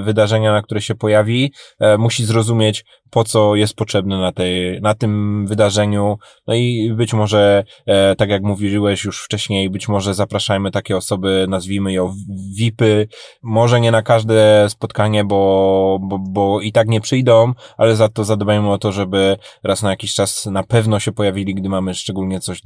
[0.04, 4.82] wydarzenia, na które które się pojawi, e, musi zrozumieć, po co jest potrzebny na, tej,
[4.82, 6.18] na tym wydarzeniu.
[6.48, 11.46] No i być może, e, tak jak mówiłeś już wcześniej, być może zapraszajmy takie osoby,
[11.50, 12.14] nazwijmy ją
[12.58, 13.08] VIPy,
[13.44, 18.24] może nie na każde spotkanie, bo, bo, bo i tak nie przyjdą, ale za to
[18.24, 22.40] zadbajmy o to, żeby raz na jakiś czas na pewno się pojawili, gdy mamy szczególnie
[22.40, 22.62] coś,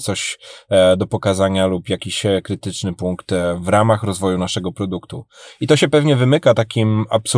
[0.00, 5.24] coś e, do pokazania lub jakiś krytyczny punkt e, w ramach rozwoju naszego produktu.
[5.60, 7.35] I to się pewnie wymyka takim absolutnym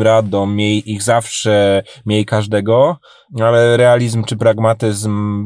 [0.00, 2.96] radom, miej ich zawsze, miej każdego,
[3.40, 5.44] ale realizm czy pragmatyzm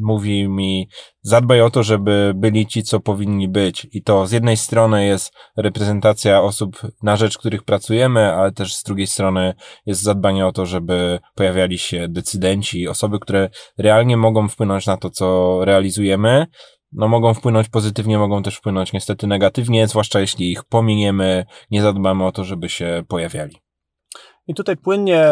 [0.00, 0.88] mówi mi,
[1.22, 3.86] zadbaj o to, żeby byli ci, co powinni być.
[3.92, 8.82] I to z jednej strony jest reprezentacja osób, na rzecz których pracujemy, ale też z
[8.82, 9.54] drugiej strony
[9.86, 15.10] jest zadbanie o to, żeby pojawiali się decydenci, osoby, które realnie mogą wpłynąć na to,
[15.10, 16.46] co realizujemy.
[16.94, 22.26] No, mogą wpłynąć pozytywnie, mogą też wpłynąć niestety negatywnie, zwłaszcza jeśli ich pominiemy, nie zadbamy
[22.26, 23.56] o to, żeby się pojawiali.
[24.46, 25.26] I tutaj płynnie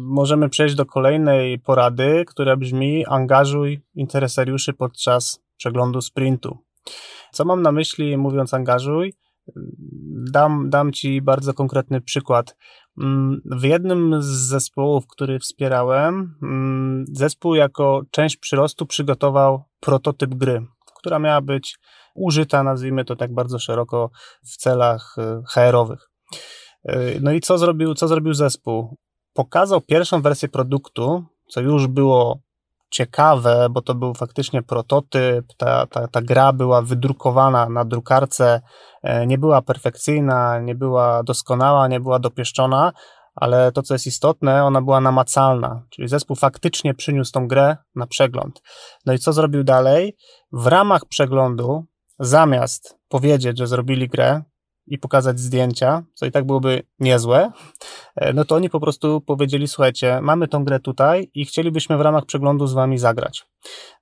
[0.00, 6.58] możemy przejść do kolejnej porady, która brzmi: angażuj interesariuszy podczas przeglądu sprintu.
[7.32, 9.14] Co mam na myśli mówiąc angażuj?
[10.32, 12.56] Dam, dam Ci bardzo konkretny przykład.
[13.44, 16.34] W jednym z zespołów, który wspierałem,
[17.12, 20.66] zespół jako część przyrostu przygotował prototyp gry,
[21.04, 21.78] która miała być
[22.14, 24.10] użyta, nazwijmy to tak bardzo szeroko,
[24.44, 26.10] w celach e, HR-owych.
[26.84, 28.96] E, no i co zrobił, co zrobił zespół?
[29.32, 32.38] Pokazał pierwszą wersję produktu, co już było
[32.90, 38.60] ciekawe, bo to był faktycznie prototyp, ta, ta, ta gra była wydrukowana na drukarce,
[39.02, 42.92] e, nie była perfekcyjna, nie była doskonała, nie była dopieszczona,
[43.34, 48.06] ale to, co jest istotne, ona była namacalna, czyli zespół faktycznie przyniósł tą grę na
[48.06, 48.62] przegląd.
[49.06, 50.16] No i co zrobił dalej?
[50.52, 51.84] W ramach przeglądu,
[52.18, 54.42] zamiast powiedzieć, że zrobili grę,
[54.86, 57.52] i pokazać zdjęcia, co i tak byłoby niezłe,
[58.16, 62.00] e, no to oni po prostu powiedzieli, słuchajcie, mamy tą grę tutaj i chcielibyśmy w
[62.00, 63.46] ramach przeglądu z wami zagrać.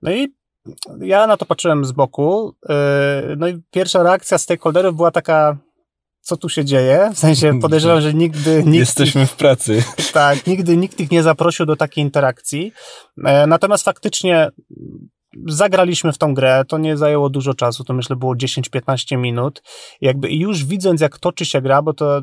[0.03, 0.35] No i
[1.01, 5.57] ja na to patrzyłem z boku, e, no i pierwsza reakcja stakeholderów była taka,
[6.23, 8.57] co tu się dzieje, w sensie podejrzewam, że nigdy...
[8.67, 9.83] Nikt, Jesteśmy w pracy.
[10.13, 12.73] Tak, nigdy nikt ich nie zaprosił do takiej interakcji,
[13.25, 14.51] e, natomiast faktycznie
[15.47, 19.63] zagraliśmy w tą grę, to nie zajęło dużo czasu, to myślę było 10-15 minut.
[20.01, 22.23] Jakby i już widząc, jak toczy się gra, bo to, e,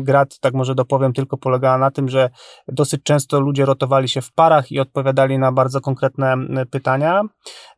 [0.00, 2.30] gra, tak może dopowiem, tylko polegała na tym, że
[2.68, 6.36] dosyć często ludzie rotowali się w parach i odpowiadali na bardzo konkretne
[6.70, 7.22] pytania,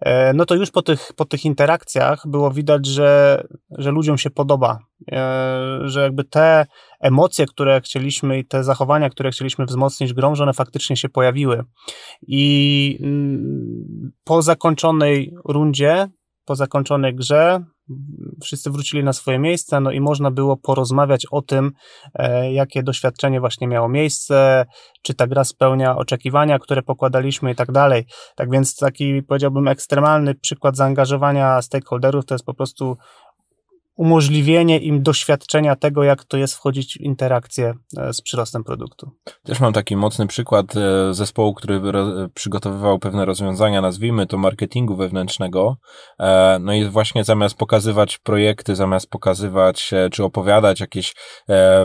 [0.00, 4.30] e, no to już po tych, po tych interakcjach było widać, że, że ludziom się
[4.30, 4.78] podoba,
[5.84, 6.66] że jakby te
[7.00, 11.64] emocje, które chcieliśmy i te zachowania, które chcieliśmy wzmocnić grą, że one faktycznie się pojawiły.
[12.26, 16.08] I mm, po zakończonej rundzie,
[16.44, 17.64] po zakończonej grze,
[18.42, 21.72] wszyscy wrócili na swoje miejsca, no i można było porozmawiać o tym,
[22.14, 24.66] e, jakie doświadczenie właśnie miało miejsce,
[25.02, 28.04] czy ta gra spełnia oczekiwania, które pokładaliśmy i tak dalej.
[28.36, 32.96] Tak więc taki, powiedziałbym, ekstremalny przykład zaangażowania stakeholderów to jest po prostu
[33.96, 39.10] umożliwienie im doświadczenia tego, jak to jest wchodzić w interakcję e, z przyrostem produktu.
[39.42, 41.80] Też mam taki mocny przykład e, zespołu, który
[42.34, 45.76] przygotowywał pewne rozwiązania, nazwijmy to marketingu wewnętrznego.
[46.20, 51.14] E, no i właśnie zamiast pokazywać projekty, zamiast pokazywać czy opowiadać jakieś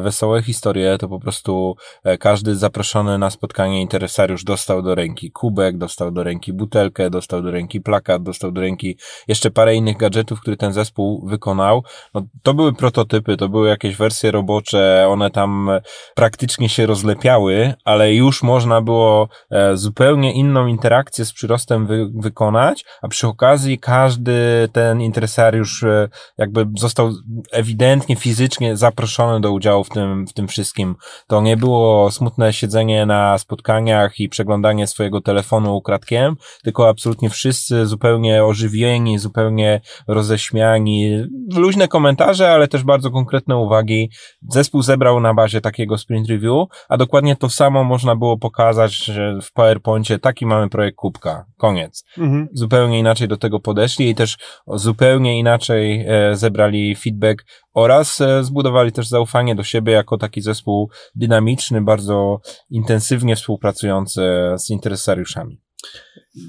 [0.02, 1.76] wesołe historie, to po prostu
[2.20, 7.52] każdy zaproszony na spotkanie interesariusz dostał do ręki kubek, dostał do ręki butelkę, dostał do
[7.52, 8.98] ręki plakat, dostał do ręki
[9.28, 13.96] jeszcze parę innych gadżetów, które ten zespół wykonał no, to były prototypy, to były jakieś
[13.96, 15.70] wersje robocze, one tam
[16.16, 22.86] praktycznie się rozlepiały, ale już można było e, zupełnie inną interakcję z przyrostem wy wykonać,
[23.02, 27.12] a przy okazji każdy ten interesariusz e, jakby został
[27.52, 30.96] ewidentnie fizycznie zaproszony do udziału w tym, w tym wszystkim.
[31.28, 37.86] To nie było smutne siedzenie na spotkaniach i przeglądanie swojego telefonu ukradkiem, tylko absolutnie wszyscy
[37.86, 44.10] zupełnie ożywieni, zupełnie roześmiani, luźne komentarze, ale też bardzo konkretne uwagi.
[44.50, 49.40] Zespół zebrał na bazie takiego sprint review, a dokładnie to samo można było pokazać że
[49.42, 50.20] w PowerPoincie.
[50.20, 51.46] Taki mamy projekt kubka.
[51.58, 52.04] Koniec.
[52.18, 52.48] Mhm.
[52.54, 58.92] Zupełnie inaczej do tego podeszli i też zupełnie inaczej e, zebrali feedback oraz e, zbudowali
[58.92, 64.22] też zaufanie do siebie jako taki zespół dynamiczny, bardzo intensywnie współpracujący
[64.58, 65.62] z interesariuszami.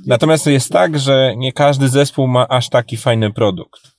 [0.07, 3.92] Natomiast jest tak, że nie każdy zespół ma aż taki fajny produkt.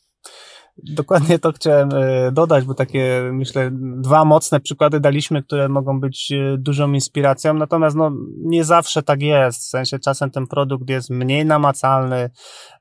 [0.77, 6.31] Dokładnie to chciałem e, dodać, bo takie, myślę, dwa mocne przykłady daliśmy, które mogą być
[6.31, 11.09] e, dużą inspiracją, natomiast no, nie zawsze tak jest, w sensie czasem ten produkt jest
[11.09, 12.29] mniej namacalny,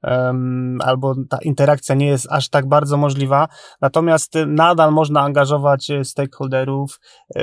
[0.02, 3.48] um, albo ta interakcja nie jest aż tak bardzo możliwa,
[3.80, 7.00] natomiast nadal można angażować e, stakeholderów
[7.34, 7.42] yy,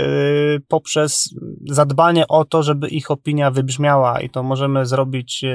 [0.67, 1.35] poprzez
[1.69, 4.19] zadbanie o to, żeby ich opinia wybrzmiała.
[4.19, 5.45] I to możemy zrobić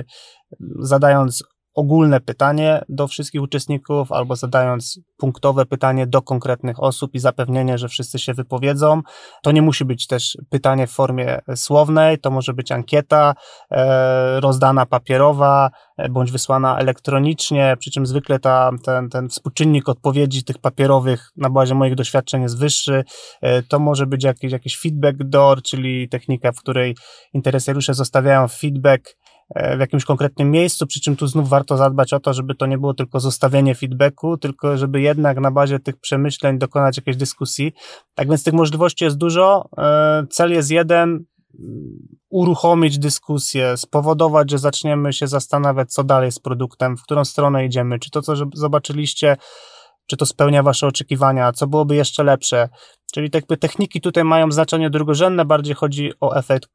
[0.78, 7.78] zadając ogólne pytanie do wszystkich uczestników albo zadając punktowe pytanie do konkretnych osób i zapewnienie,
[7.78, 9.00] że wszyscy się wypowiedzą.
[9.42, 13.34] To nie musi być też pytanie w formie słownej, to może być ankieta
[13.70, 20.44] e, rozdana papierowa e, bądź wysłana elektronicznie, przy czym zwykle ta, ten, ten współczynnik odpowiedzi
[20.44, 23.04] tych papierowych na bazie moich doświadczeń jest wyższy.
[23.42, 26.96] E, to może być jakiś, jakiś feedback door, czyli technika, w której
[27.32, 29.16] interesariusze zostawiają feedback
[29.76, 32.78] w jakimś konkretnym miejscu, przy czym tu znów warto zadbać o to, żeby to nie
[32.78, 37.72] było tylko zostawienie feedbacku, tylko żeby jednak na bazie tych przemyśleń dokonać jakiejś dyskusji.
[38.14, 39.68] Tak więc tych możliwości jest dużo.
[39.78, 41.24] E, cel jest jeden,
[42.30, 47.98] uruchomić dyskusję, spowodować, że zaczniemy się zastanawiać, co dalej z produktem, w którą stronę idziemy,
[47.98, 49.36] czy to, co zobaczyliście,
[50.06, 52.68] czy to spełnia Wasze oczekiwania, co byłoby jeszcze lepsze.
[53.14, 56.68] Czyli jakby techniki tutaj mają znaczenie drugorzędne, bardziej chodzi o efekt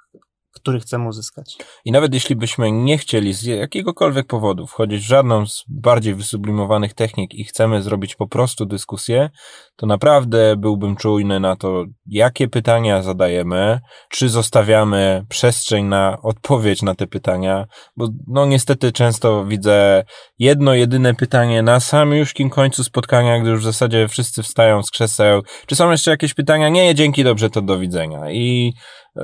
[0.62, 1.58] który chcemy uzyskać.
[1.86, 6.94] I nawet jeśli byśmy nie chcieli z jakiegokolwiek powodu wchodzić w żadną z bardziej wysublimowanych
[6.94, 9.30] technik i chcemy zrobić po prostu dyskusję,
[9.76, 16.96] to naprawdę byłbym czujny na to, jakie pytania zadajemy, czy zostawiamy przestrzeń na odpowiedź na
[16.96, 17.66] te pytania,
[17.98, 20.04] bo no niestety często widzę
[20.40, 24.92] jedno, jedyne pytanie na samym już końcu spotkania, gdy już w zasadzie wszyscy wstają z
[24.92, 25.42] krzeseł.
[25.66, 26.70] Czy są jeszcze jakieś pytania?
[26.70, 28.32] Nie, dzięki, dobrze, to do widzenia.
[28.32, 28.74] I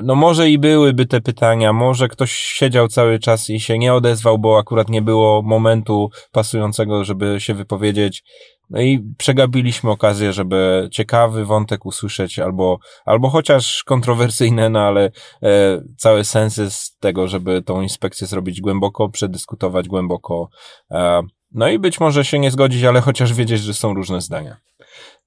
[0.04, 4.40] no może i byłyby te pytania, może ktoś siedział cały czas i się nie odezwał,
[4.40, 8.24] bo akurat nie było momentu pasującego, żeby się wypowiedzieć.
[8.70, 15.12] No i przegabiliśmy okazję, żeby ciekawy wątek usłyszeć, albo, albo chociaż kontrowersyjne, no ale
[15.44, 20.50] e, cały sens jest tego, żeby tą inspekcję zrobić głęboko, przedyskutować głęboko.
[20.92, 24.58] E, no i być może się nie zgodzić, ale chociaż wiedzieć, że są różne zdania.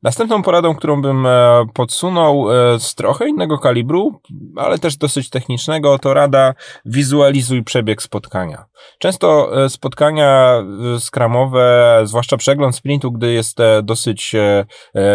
[0.02, 4.20] Następną poradą, którą bym e, podsunął e, z trochę innego kalibru,
[4.56, 8.64] ale też dosyć technicznego, to rada wizualizuj przebieg spotkania.
[8.98, 10.62] Często e, spotkania
[10.98, 14.36] skramowe, zwłaszcza przegląd sprintu, gdy jest dosyć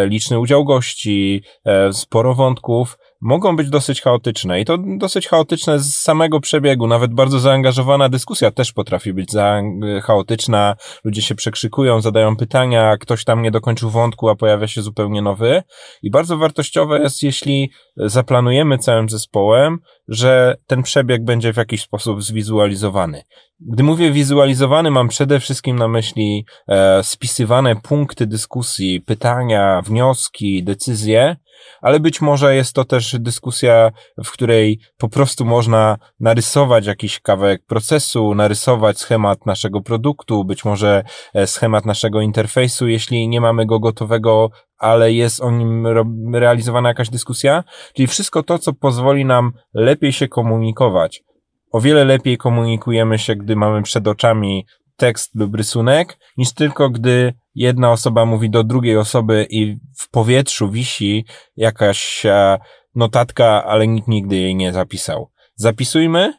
[0.05, 1.43] liczny udział gości,
[1.91, 6.87] sporo wątków, mogą być dosyć chaotyczne i to dosyć chaotyczne z samego przebiegu.
[6.87, 9.61] Nawet bardzo zaangażowana dyskusja też potrafi być za
[10.03, 10.75] chaotyczna.
[11.03, 15.63] Ludzie się przekrzykują, zadają pytania, ktoś tam nie dokończył wątku, a pojawia się zupełnie nowy.
[16.01, 22.23] I bardzo wartościowe jest, jeśli zaplanujemy całym zespołem, że ten przebieg będzie w jakiś sposób
[22.23, 23.23] zwizualizowany.
[23.59, 31.35] Gdy mówię wizualizowany, mam przede wszystkim na myśli e, spisywane punkty dyskusji, pytania, wnioski, decyzje,
[31.81, 33.91] ale być może jest to też dyskusja,
[34.23, 41.03] w której po prostu można narysować jakiś kawałek procesu, narysować schemat naszego produktu, być może
[41.33, 45.87] e, schemat naszego interfejsu, jeśli nie mamy go gotowego, ale jest o nim
[46.33, 51.23] realizowana jakaś dyskusja, czyli wszystko to, co pozwoli nam lepiej się komunikować.
[51.71, 57.33] O wiele lepiej komunikujemy się, gdy mamy przed oczami tekst lub rysunek, niż tylko gdy
[57.55, 61.25] jedna osoba mówi do drugiej osoby i w powietrzu wisi
[61.55, 62.59] jakaś e,
[62.95, 65.31] notatka, ale nikt nigdy jej nie zapisał.
[65.55, 66.33] Zapisujmy,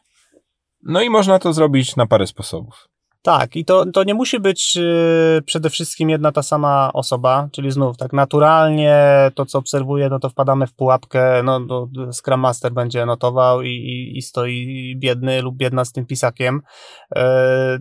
[0.83, 2.87] no i można to zrobić na parę sposobów.
[3.25, 7.71] Tak, i to, to nie musi być yy, przede wszystkim jedna ta sama osoba, czyli
[7.71, 8.97] znów tak naturalnie
[9.35, 13.69] to, co obserwuję, no to wpadamy w pułapkę, no, no Scrum Master będzie notował i,
[13.69, 16.61] i, i stoi biedny lub biedna z tym pisakiem.
[17.15, 17.21] Yy,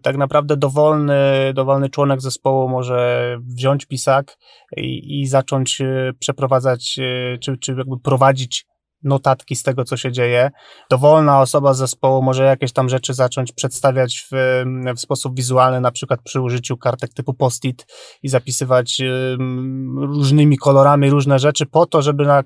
[0.02, 4.38] tak naprawdę dowolny, dowolny członek zespołu może wziąć pisak
[4.76, 8.66] i, i zacząć yy, przeprowadzać, yy, czy, czy jakby prowadzić
[9.04, 10.50] notatki z tego, co się dzieje.
[10.90, 14.64] Dowolna osoba z zespołu może jakieś tam rzeczy zacząć przedstawiać w,
[14.96, 17.86] w sposób wizualny, na przykład przy użyciu kartek typu post-it
[18.22, 19.02] i zapisywać
[19.96, 22.42] różnymi kolorami różne rzeczy po to, żeby na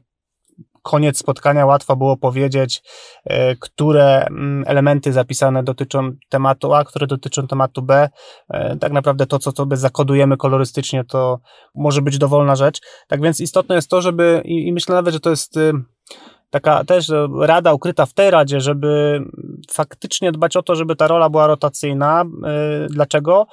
[0.83, 2.83] koniec spotkania łatwo było powiedzieć,
[3.25, 4.27] e, które
[4.67, 8.09] elementy zapisane dotyczą tematu A, które dotyczą tematu B.
[8.49, 11.41] E, tak naprawdę to, co sobie zakodujemy kolorystycznie, to
[11.75, 12.81] może być dowolna rzecz.
[13.09, 15.59] Tak więc istotne jest to, żeby, i, i myślę nawet, że to jest
[16.51, 19.21] taka też rada ukryta w tej radzie, żeby
[19.71, 22.25] faktycznie dbać o to, żeby ta rola była rotacyjna.
[22.85, 23.47] Y, dlaczego?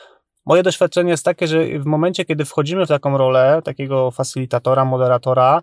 [0.46, 5.62] Moje doświadczenie jest takie, że w momencie, kiedy wchodzimy w taką rolę takiego facilitatora, moderatora,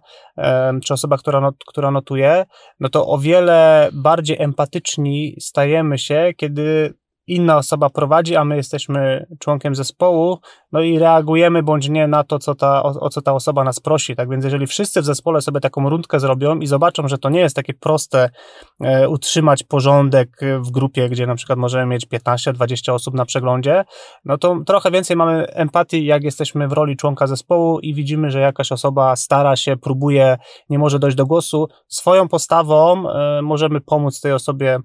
[0.84, 2.44] czy osoba, która, not, która notuje,
[2.80, 6.94] no to o wiele bardziej empatyczni stajemy się, kiedy
[7.26, 10.38] inna osoba prowadzi, a my jesteśmy członkiem zespołu,
[10.72, 13.80] no i reagujemy bądź nie na to, co ta, o, o, co ta osoba nas
[13.80, 14.16] prosi.
[14.16, 17.40] Tak więc, jeżeli wszyscy w zespole sobie taką rundkę zrobią i zobaczą, że to nie
[17.40, 18.30] jest takie proste
[18.80, 23.84] e, utrzymać porządek w grupie, gdzie na przykład możemy mieć 15-20 osób na przeglądzie,
[24.24, 28.40] no to trochę więcej mamy empatii, jak jesteśmy w roli członka zespołu i widzimy, że
[28.40, 30.38] jakaś osoba stara się, próbuje,
[30.70, 31.68] nie może dojść do głosu.
[31.88, 34.78] Swoją postawą e, możemy pomóc tej osobie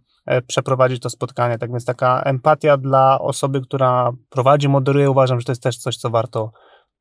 [0.47, 1.57] przeprowadzić to spotkanie.
[1.57, 5.97] Tak więc taka empatia dla osoby, która prowadzi, moderuje, uważam, że to jest też coś,
[5.97, 6.51] co warto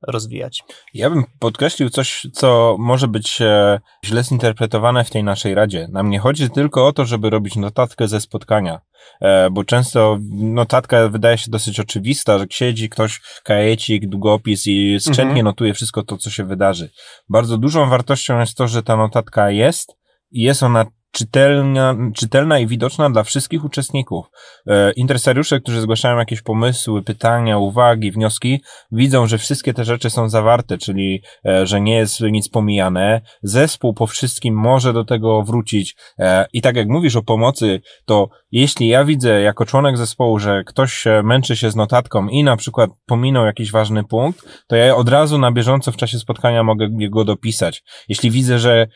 [0.03, 0.65] rozwijać.
[0.95, 5.89] Ja bym podkreślił coś, co może być e, źle zinterpretowane w tej naszej radzie.
[5.93, 8.81] Nam nie chodzi tylko o to, żeby robić notatkę ze spotkania,
[9.21, 15.25] e, bo często notatka wydaje się dosyć oczywista, że siedzi ktoś, kajecik, długopis i skrzętnie
[15.25, 15.45] mhm.
[15.45, 16.91] notuje wszystko to, co się wydarzy.
[17.29, 19.97] Bardzo dużą wartością jest to, że ta notatka jest
[20.31, 24.27] i jest ona czytelna, czytelna i widoczna dla wszystkich uczestników.
[24.67, 28.61] E, interesariusze, którzy zgłaszają jakieś pomysły, pytania, uwagi, wnioski,
[28.93, 33.21] widzą, że wszystkie te rzeczy są zawarte, czyli e, że nie jest nic pomijane.
[33.43, 35.97] Zespół po wszystkim może do tego wrócić.
[36.19, 40.65] E, I tak jak mówisz o pomocy, to jeśli ja widzę jako członek zespołu, że
[40.65, 45.09] ktoś męczy się z notatką i na przykład pominął jakiś ważny punkt, to ja od
[45.09, 47.83] razu na bieżąco w czasie spotkania mogę go dopisać.
[48.09, 48.87] Jeśli widzę, że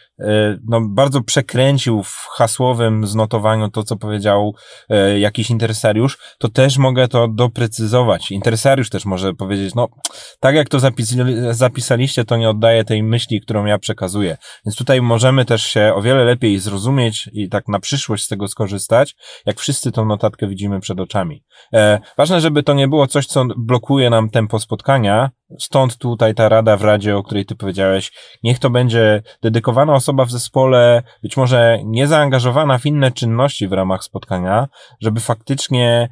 [0.69, 4.55] no, bardzo przekręcił w hasłowym znotowaniu to, co powiedział
[4.89, 8.31] e, jakiś interesariusz, to też mogę to doprecyzować.
[8.31, 9.89] Interesariusz też może powiedzieć, no,
[10.41, 11.15] tak jak to zapis
[11.51, 14.37] zapisaliście, to nie oddaje tej myśli, którą ja przekazuję.
[14.67, 18.49] Więc tutaj możemy też się o wiele lepiej zrozumieć i tak na przyszłość z tego
[18.49, 21.45] skorzystać, jak wszyscy tą notatkę widzimy przed oczami.
[21.75, 26.49] E, ważne, żeby to nie było coś, co blokuje nam tempo spotkania, Stąd tutaj ta
[26.49, 31.37] rada w Radzie, o której ty powiedziałeś, niech to będzie dedykowana osoba w zespole, być
[31.37, 34.69] może nie zaangażowana w inne czynności w ramach spotkania,
[35.01, 36.09] żeby faktycznie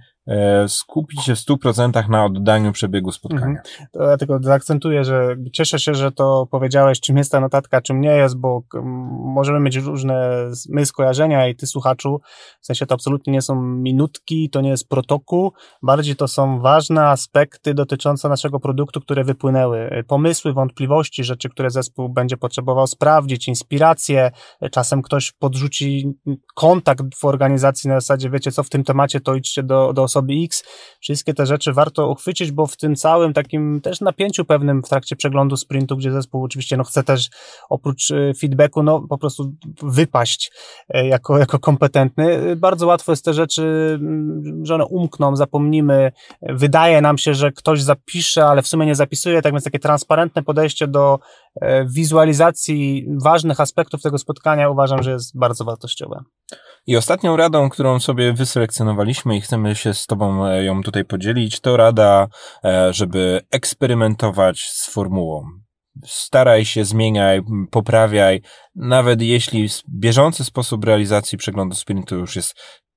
[0.68, 3.46] skupić się w 100% na oddaniu przebiegu spotkania.
[3.46, 3.86] Mhm.
[3.92, 8.00] To ja tylko zaakcentuję, że cieszę się, że to powiedziałeś, czym jest ta notatka, czym
[8.00, 8.62] nie jest, bo
[9.11, 10.30] możemy mieć różne
[10.68, 12.20] my skojarzenia i ty słuchaczu,
[12.61, 17.07] w sensie to absolutnie nie są minutki, to nie jest protokół, bardziej to są ważne
[17.07, 20.05] aspekty dotyczące naszego produktu, które wypłynęły.
[20.07, 24.30] Pomysły, wątpliwości, rzeczy, które zespół będzie potrzebował sprawdzić, inspiracje,
[24.72, 26.12] czasem ktoś podrzuci
[26.55, 30.17] kontakt w organizacji na zasadzie, wiecie co, w tym temacie to idźcie do, do osoby
[30.18, 30.64] osoby X.
[31.00, 35.16] Wszystkie te rzeczy warto uchwycić, bo w tym całym takim też napięciu pewnym w trakcie
[35.16, 37.28] przeglądu sprintu, gdzie zespół oczywiście no, chce też
[37.68, 39.52] oprócz e, feedbacku no, po prostu
[39.82, 40.52] wypaść
[40.88, 43.62] e, jako, jako kompetentny, bardzo łatwo jest te rzeczy,
[44.00, 46.12] mm, że one umkną, zapomnimy.
[46.42, 50.42] Wydaje nam się, że ktoś zapisze, ale w sumie nie zapisuje, tak więc takie transparentne
[50.42, 51.18] podejście do
[51.60, 56.22] e, wizualizacji ważnych aspektów tego spotkania uważam, że jest bardzo wartościowe.
[56.89, 61.61] I ostatnią radą, którą sobie wyselekcjonowaliśmy i chcemy się z Tobą e, ją tutaj podzielić,
[61.61, 62.28] to rada,
[62.64, 65.45] e, żeby eksperymentować z formułą.
[66.05, 68.43] Staraj się, zmieniaj, poprawiaj,
[68.74, 72.55] nawet jeśli bieżący sposób realizacji przeglądu sprintu już jest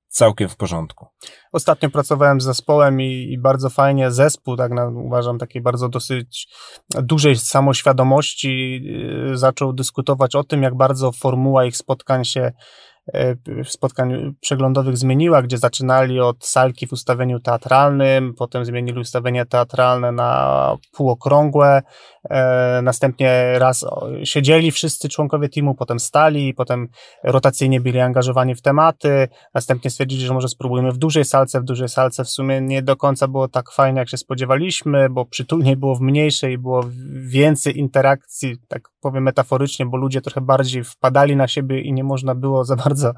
[0.08, 1.06] całkiem w porządku.
[1.52, 6.48] Ostatnio pracowałem z zespołem i, i bardzo fajnie zespół, tak na, uważam, takiej bardzo dosyć
[6.94, 12.52] dużej samoświadomości yy, zaczął dyskutować o tym, jak bardzo formuła ich spotkań się
[13.64, 20.76] spotkań przeglądowych zmieniła, gdzie zaczynali od salki w ustawieniu teatralnym, potem zmienili ustawienie teatralne na
[20.92, 21.82] półokrągłe,
[22.30, 23.84] e, następnie raz
[24.24, 26.88] siedzieli wszyscy członkowie teamu, potem stali, potem
[27.24, 31.88] rotacyjnie byli angażowani w tematy, następnie stwierdzili, że może spróbujemy w dużej salce, w dużej
[31.88, 32.24] salce.
[32.24, 36.00] W sumie nie do końca było tak fajnie, jak się spodziewaliśmy, bo przytulniej było w
[36.00, 36.82] mniejszej, było
[37.22, 42.34] więcej interakcji, tak powiem metaforycznie, bo ludzie trochę bardziej wpadali na siebie i nie można
[42.34, 43.12] było za bardzo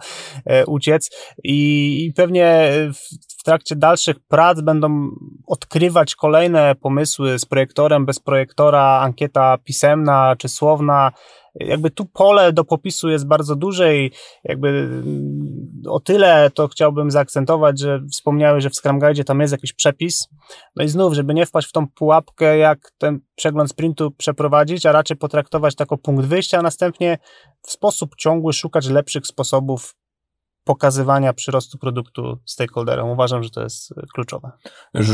[0.45, 1.11] e, uciec.
[1.45, 5.11] I, i pewnie w, w trakcie dalszych prac będą
[5.47, 11.13] odkrywać kolejne pomysły z projektorem, bez projektora, ankieta pisemna czy słowna,
[11.55, 14.11] jakby tu pole do popisu jest bardzo duże i
[14.45, 19.53] jakby mm, o tyle to chciałbym zaakcentować, że wspomniałeś, że w Scrum Guide tam jest
[19.53, 20.29] jakiś przepis.
[20.77, 24.93] No i znów, żeby nie wpaść w tą pułapkę, jak ten przegląd sprintu przeprowadzić, a
[24.93, 27.19] raczej potraktować jako punkt wyjścia, a następnie
[27.63, 29.95] w sposób ciągły szukać lepszych sposobów
[30.65, 33.11] pokazywania przyrostu produktu stakeholderom.
[33.11, 34.51] Uważam, że to jest e, kluczowe.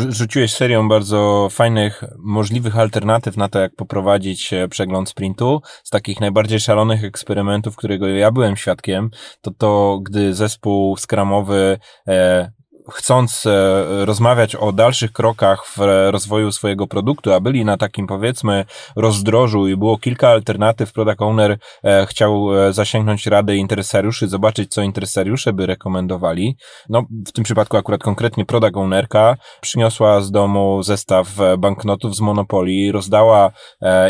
[0.08, 5.62] Rzuciłeś serią bardzo fajnych, możliwych alternatyw na to, jak poprowadzić e, przegląd sprintu.
[5.84, 11.78] Z takich najbardziej szalonych eksperymentów, którego ja byłem świadkiem, to to, gdy zespół skramowy
[12.08, 12.52] e,
[12.90, 15.78] chcąc e, rozmawiać o dalszych krokach w
[16.10, 18.64] rozwoju swojego produktu, a byli na takim powiedzmy
[18.96, 24.82] rozdrożu i było kilka alternatyw, product owner e, chciał e, zasięgnąć rady interesariuszy, zobaczyć co
[24.82, 26.56] interesariusze by rekomendowali.
[26.88, 31.28] No, w tym przypadku akurat konkretnie product ownerka przyniosła z domu zestaw
[31.58, 33.50] banknotów z Monopolii, rozdała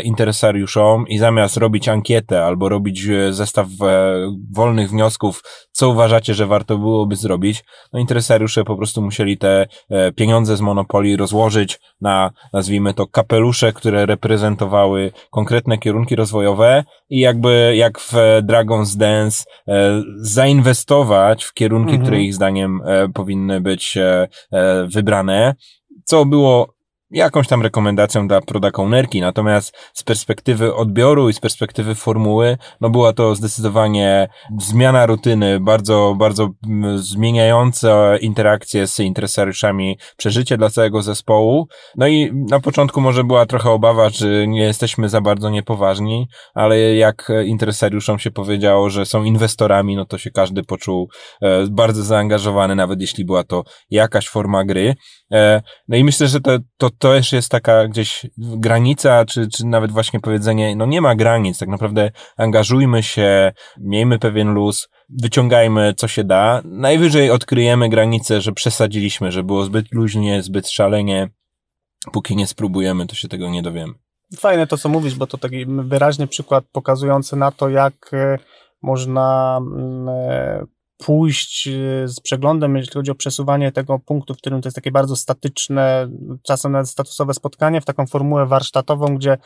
[0.03, 3.67] interesariuszom i zamiast robić ankietę albo robić zestaw
[4.51, 7.63] wolnych wniosków, co uważacie, że warto byłoby zrobić,
[7.93, 13.73] no interesariusze po prostu musieli te e, pieniądze z Monopolii rozłożyć na, nazwijmy to, kapelusze,
[13.73, 18.13] które reprezentowały konkretne kierunki rozwojowe i jakby jak w
[18.43, 22.01] Dragon's Dance e, zainwestować w kierunki, mhm.
[22.01, 23.97] które ich zdaniem e, powinny być
[24.87, 25.55] wybrane,
[26.03, 26.80] co było
[27.11, 32.89] jakąś tam rekomendacją dla product ownerki, natomiast z perspektywy odbioru i z perspektywy formuły, no
[32.89, 34.27] była to zdecydowanie
[34.59, 41.67] zmiana rutyny, bardzo, bardzo mm, zmieniająca interakcje z interesariuszami, przeżycie dla całego zespołu.
[41.95, 46.95] No i na początku może była trochę obawa, że nie jesteśmy za bardzo niepoważni, ale
[46.95, 51.09] jak interesariuszom się powiedziało, że są inwestorami, no to się każdy poczuł
[51.41, 54.95] e, bardzo zaangażowany, nawet jeśli była to jakaś forma gry.
[55.31, 59.65] E, no i myślę, że to, to to też jest taka gdzieś granica, czy, czy
[59.65, 65.93] nawet właśnie powiedzenie, no nie ma granic, tak naprawdę angażujmy się, miejmy pewien luz, wyciągajmy
[65.97, 66.61] co się da.
[66.65, 71.29] Najwyżej odkryjemy granicę, że przesadziliśmy, że było zbyt luźnie, zbyt szalenie.
[72.11, 73.93] Póki nie spróbujemy, to się tego nie dowiemy.
[74.37, 78.37] Fajne to, co mówisz, bo to taki wyraźny przykład pokazujący na to, jak e,
[78.81, 80.65] można mm, e,
[81.05, 84.91] pójść y, z przeglądem, jeśli chodzi o przesuwanie tego punktu, w którym to jest takie
[84.91, 86.09] bardzo statyczne,
[86.43, 89.37] czasem nawet statusowe spotkanie, w taką formułę warsztatową, gdzie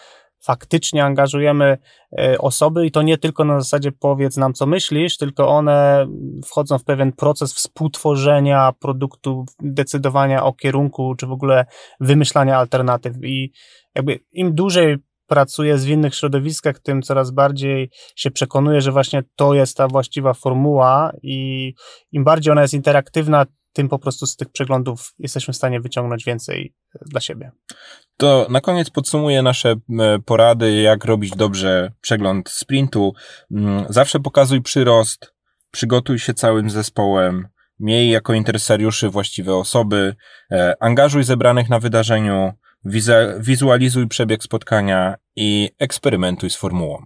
[0.42, 1.78] faktycznie angażujemy
[2.20, 6.08] e, osoby i to nie tylko na zasadzie powiedz nam, co myślisz, tylko one
[6.46, 11.66] wchodzą w pewien proces współtworzenia produktu, decydowania o kierunku, czy w ogóle
[12.00, 13.16] wymyślania alternatyw.
[13.24, 13.52] I
[13.96, 14.98] jakby im dłużej
[15.28, 20.34] pracuję w innych środowiskach, tym coraz bardziej się przekonuję, że właśnie to jest ta właściwa
[20.34, 21.74] formuła i
[22.12, 23.46] im bardziej ona jest interaktywna,
[23.76, 27.52] tym po prostu z tych przeglądów jesteśmy w stanie wyciągnąć więcej e, dla siebie.
[28.18, 33.14] To na koniec podsumuję nasze e, porady, jak robić dobrze przegląd sprintu.
[33.52, 35.34] Mm, zawsze pokazuj przyrost,
[35.72, 37.48] przygotuj się całym zespołem,
[37.80, 40.16] miej jako interesariuszy właściwe osoby,
[40.52, 42.52] e, angażuj zebranych na wydarzeniu,
[43.40, 47.06] wizualizuj przebieg spotkania i eksperymentuj z formułą.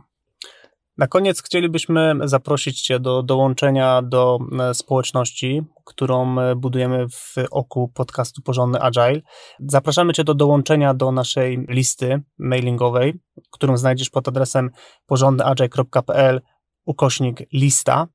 [0.99, 7.91] Na koniec chcielibyśmy zaprosić Cię do dołączenia do e, społeczności, którą e, budujemy w oku
[7.93, 9.21] podcastu Porządny Agile.
[9.59, 13.19] Zapraszamy Cię do dołączenia do naszej listy mailingowej,
[13.51, 14.69] którą znajdziesz pod adresem
[15.05, 16.41] porządnyagile.pl
[16.85, 18.07] ukośnik lista.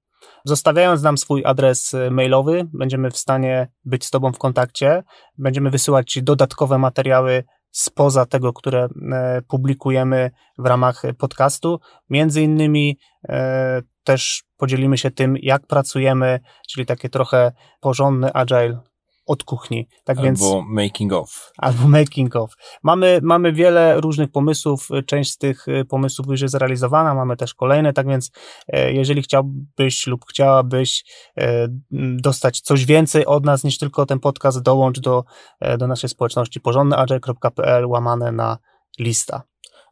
[0.45, 5.03] Zostawiając nam swój adres e, mailowy, będziemy w stanie być z Tobą w kontakcie.
[5.39, 11.81] Będziemy wysyłać Ci dodatkowe materiały spoza tego, które e, publikujemy w ramach podcastu.
[12.11, 18.81] Między innymi e, też podzielimy się tym, jak pracujemy, czyli takie trochę porządny agile
[19.27, 19.89] od kuchni.
[20.05, 21.53] Tak albo więc, making of.
[21.59, 22.55] Albo making of.
[22.83, 27.55] Mamy, mamy wiele różnych pomysłów, część z tych y, pomysłów już jest zrealizowana, mamy też
[27.55, 28.31] kolejne, tak więc
[28.69, 31.05] e, jeżeli chciałbyś lub chciałabyś
[31.39, 31.69] e,
[32.17, 35.25] dostać coś więcej od nas niż tylko ten podcast, dołącz do,
[35.61, 38.59] e, do naszej społeczności porządnyagile.pl łamane na
[38.99, 39.43] lista.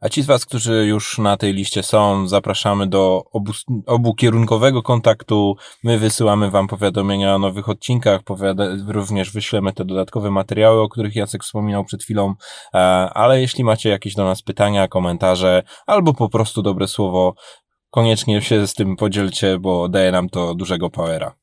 [0.03, 3.53] A ci z Was, którzy już na tej liście są, zapraszamy do obu,
[3.87, 5.57] obu kierunkowego kontaktu.
[5.85, 11.17] My wysyłamy Wam powiadomienia o nowych odcinkach, powiada, również wyślemy te dodatkowe materiały, o których
[11.17, 12.35] Jacek wspominał przed chwilą.
[12.75, 12.79] E,
[13.15, 17.35] ale jeśli macie jakieś do nas pytania, komentarze albo po prostu dobre słowo,
[17.91, 21.35] koniecznie się z tym podzielcie, bo daje nam to dużego powera.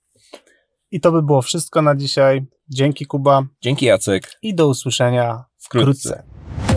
[0.91, 2.45] I to by było wszystko na dzisiaj.
[2.69, 3.43] Dzięki Kuba.
[3.61, 4.37] Dzięki Jacek.
[4.41, 6.09] I do usłyszenia wkrótce.
[6.09, 6.68] wkrótce.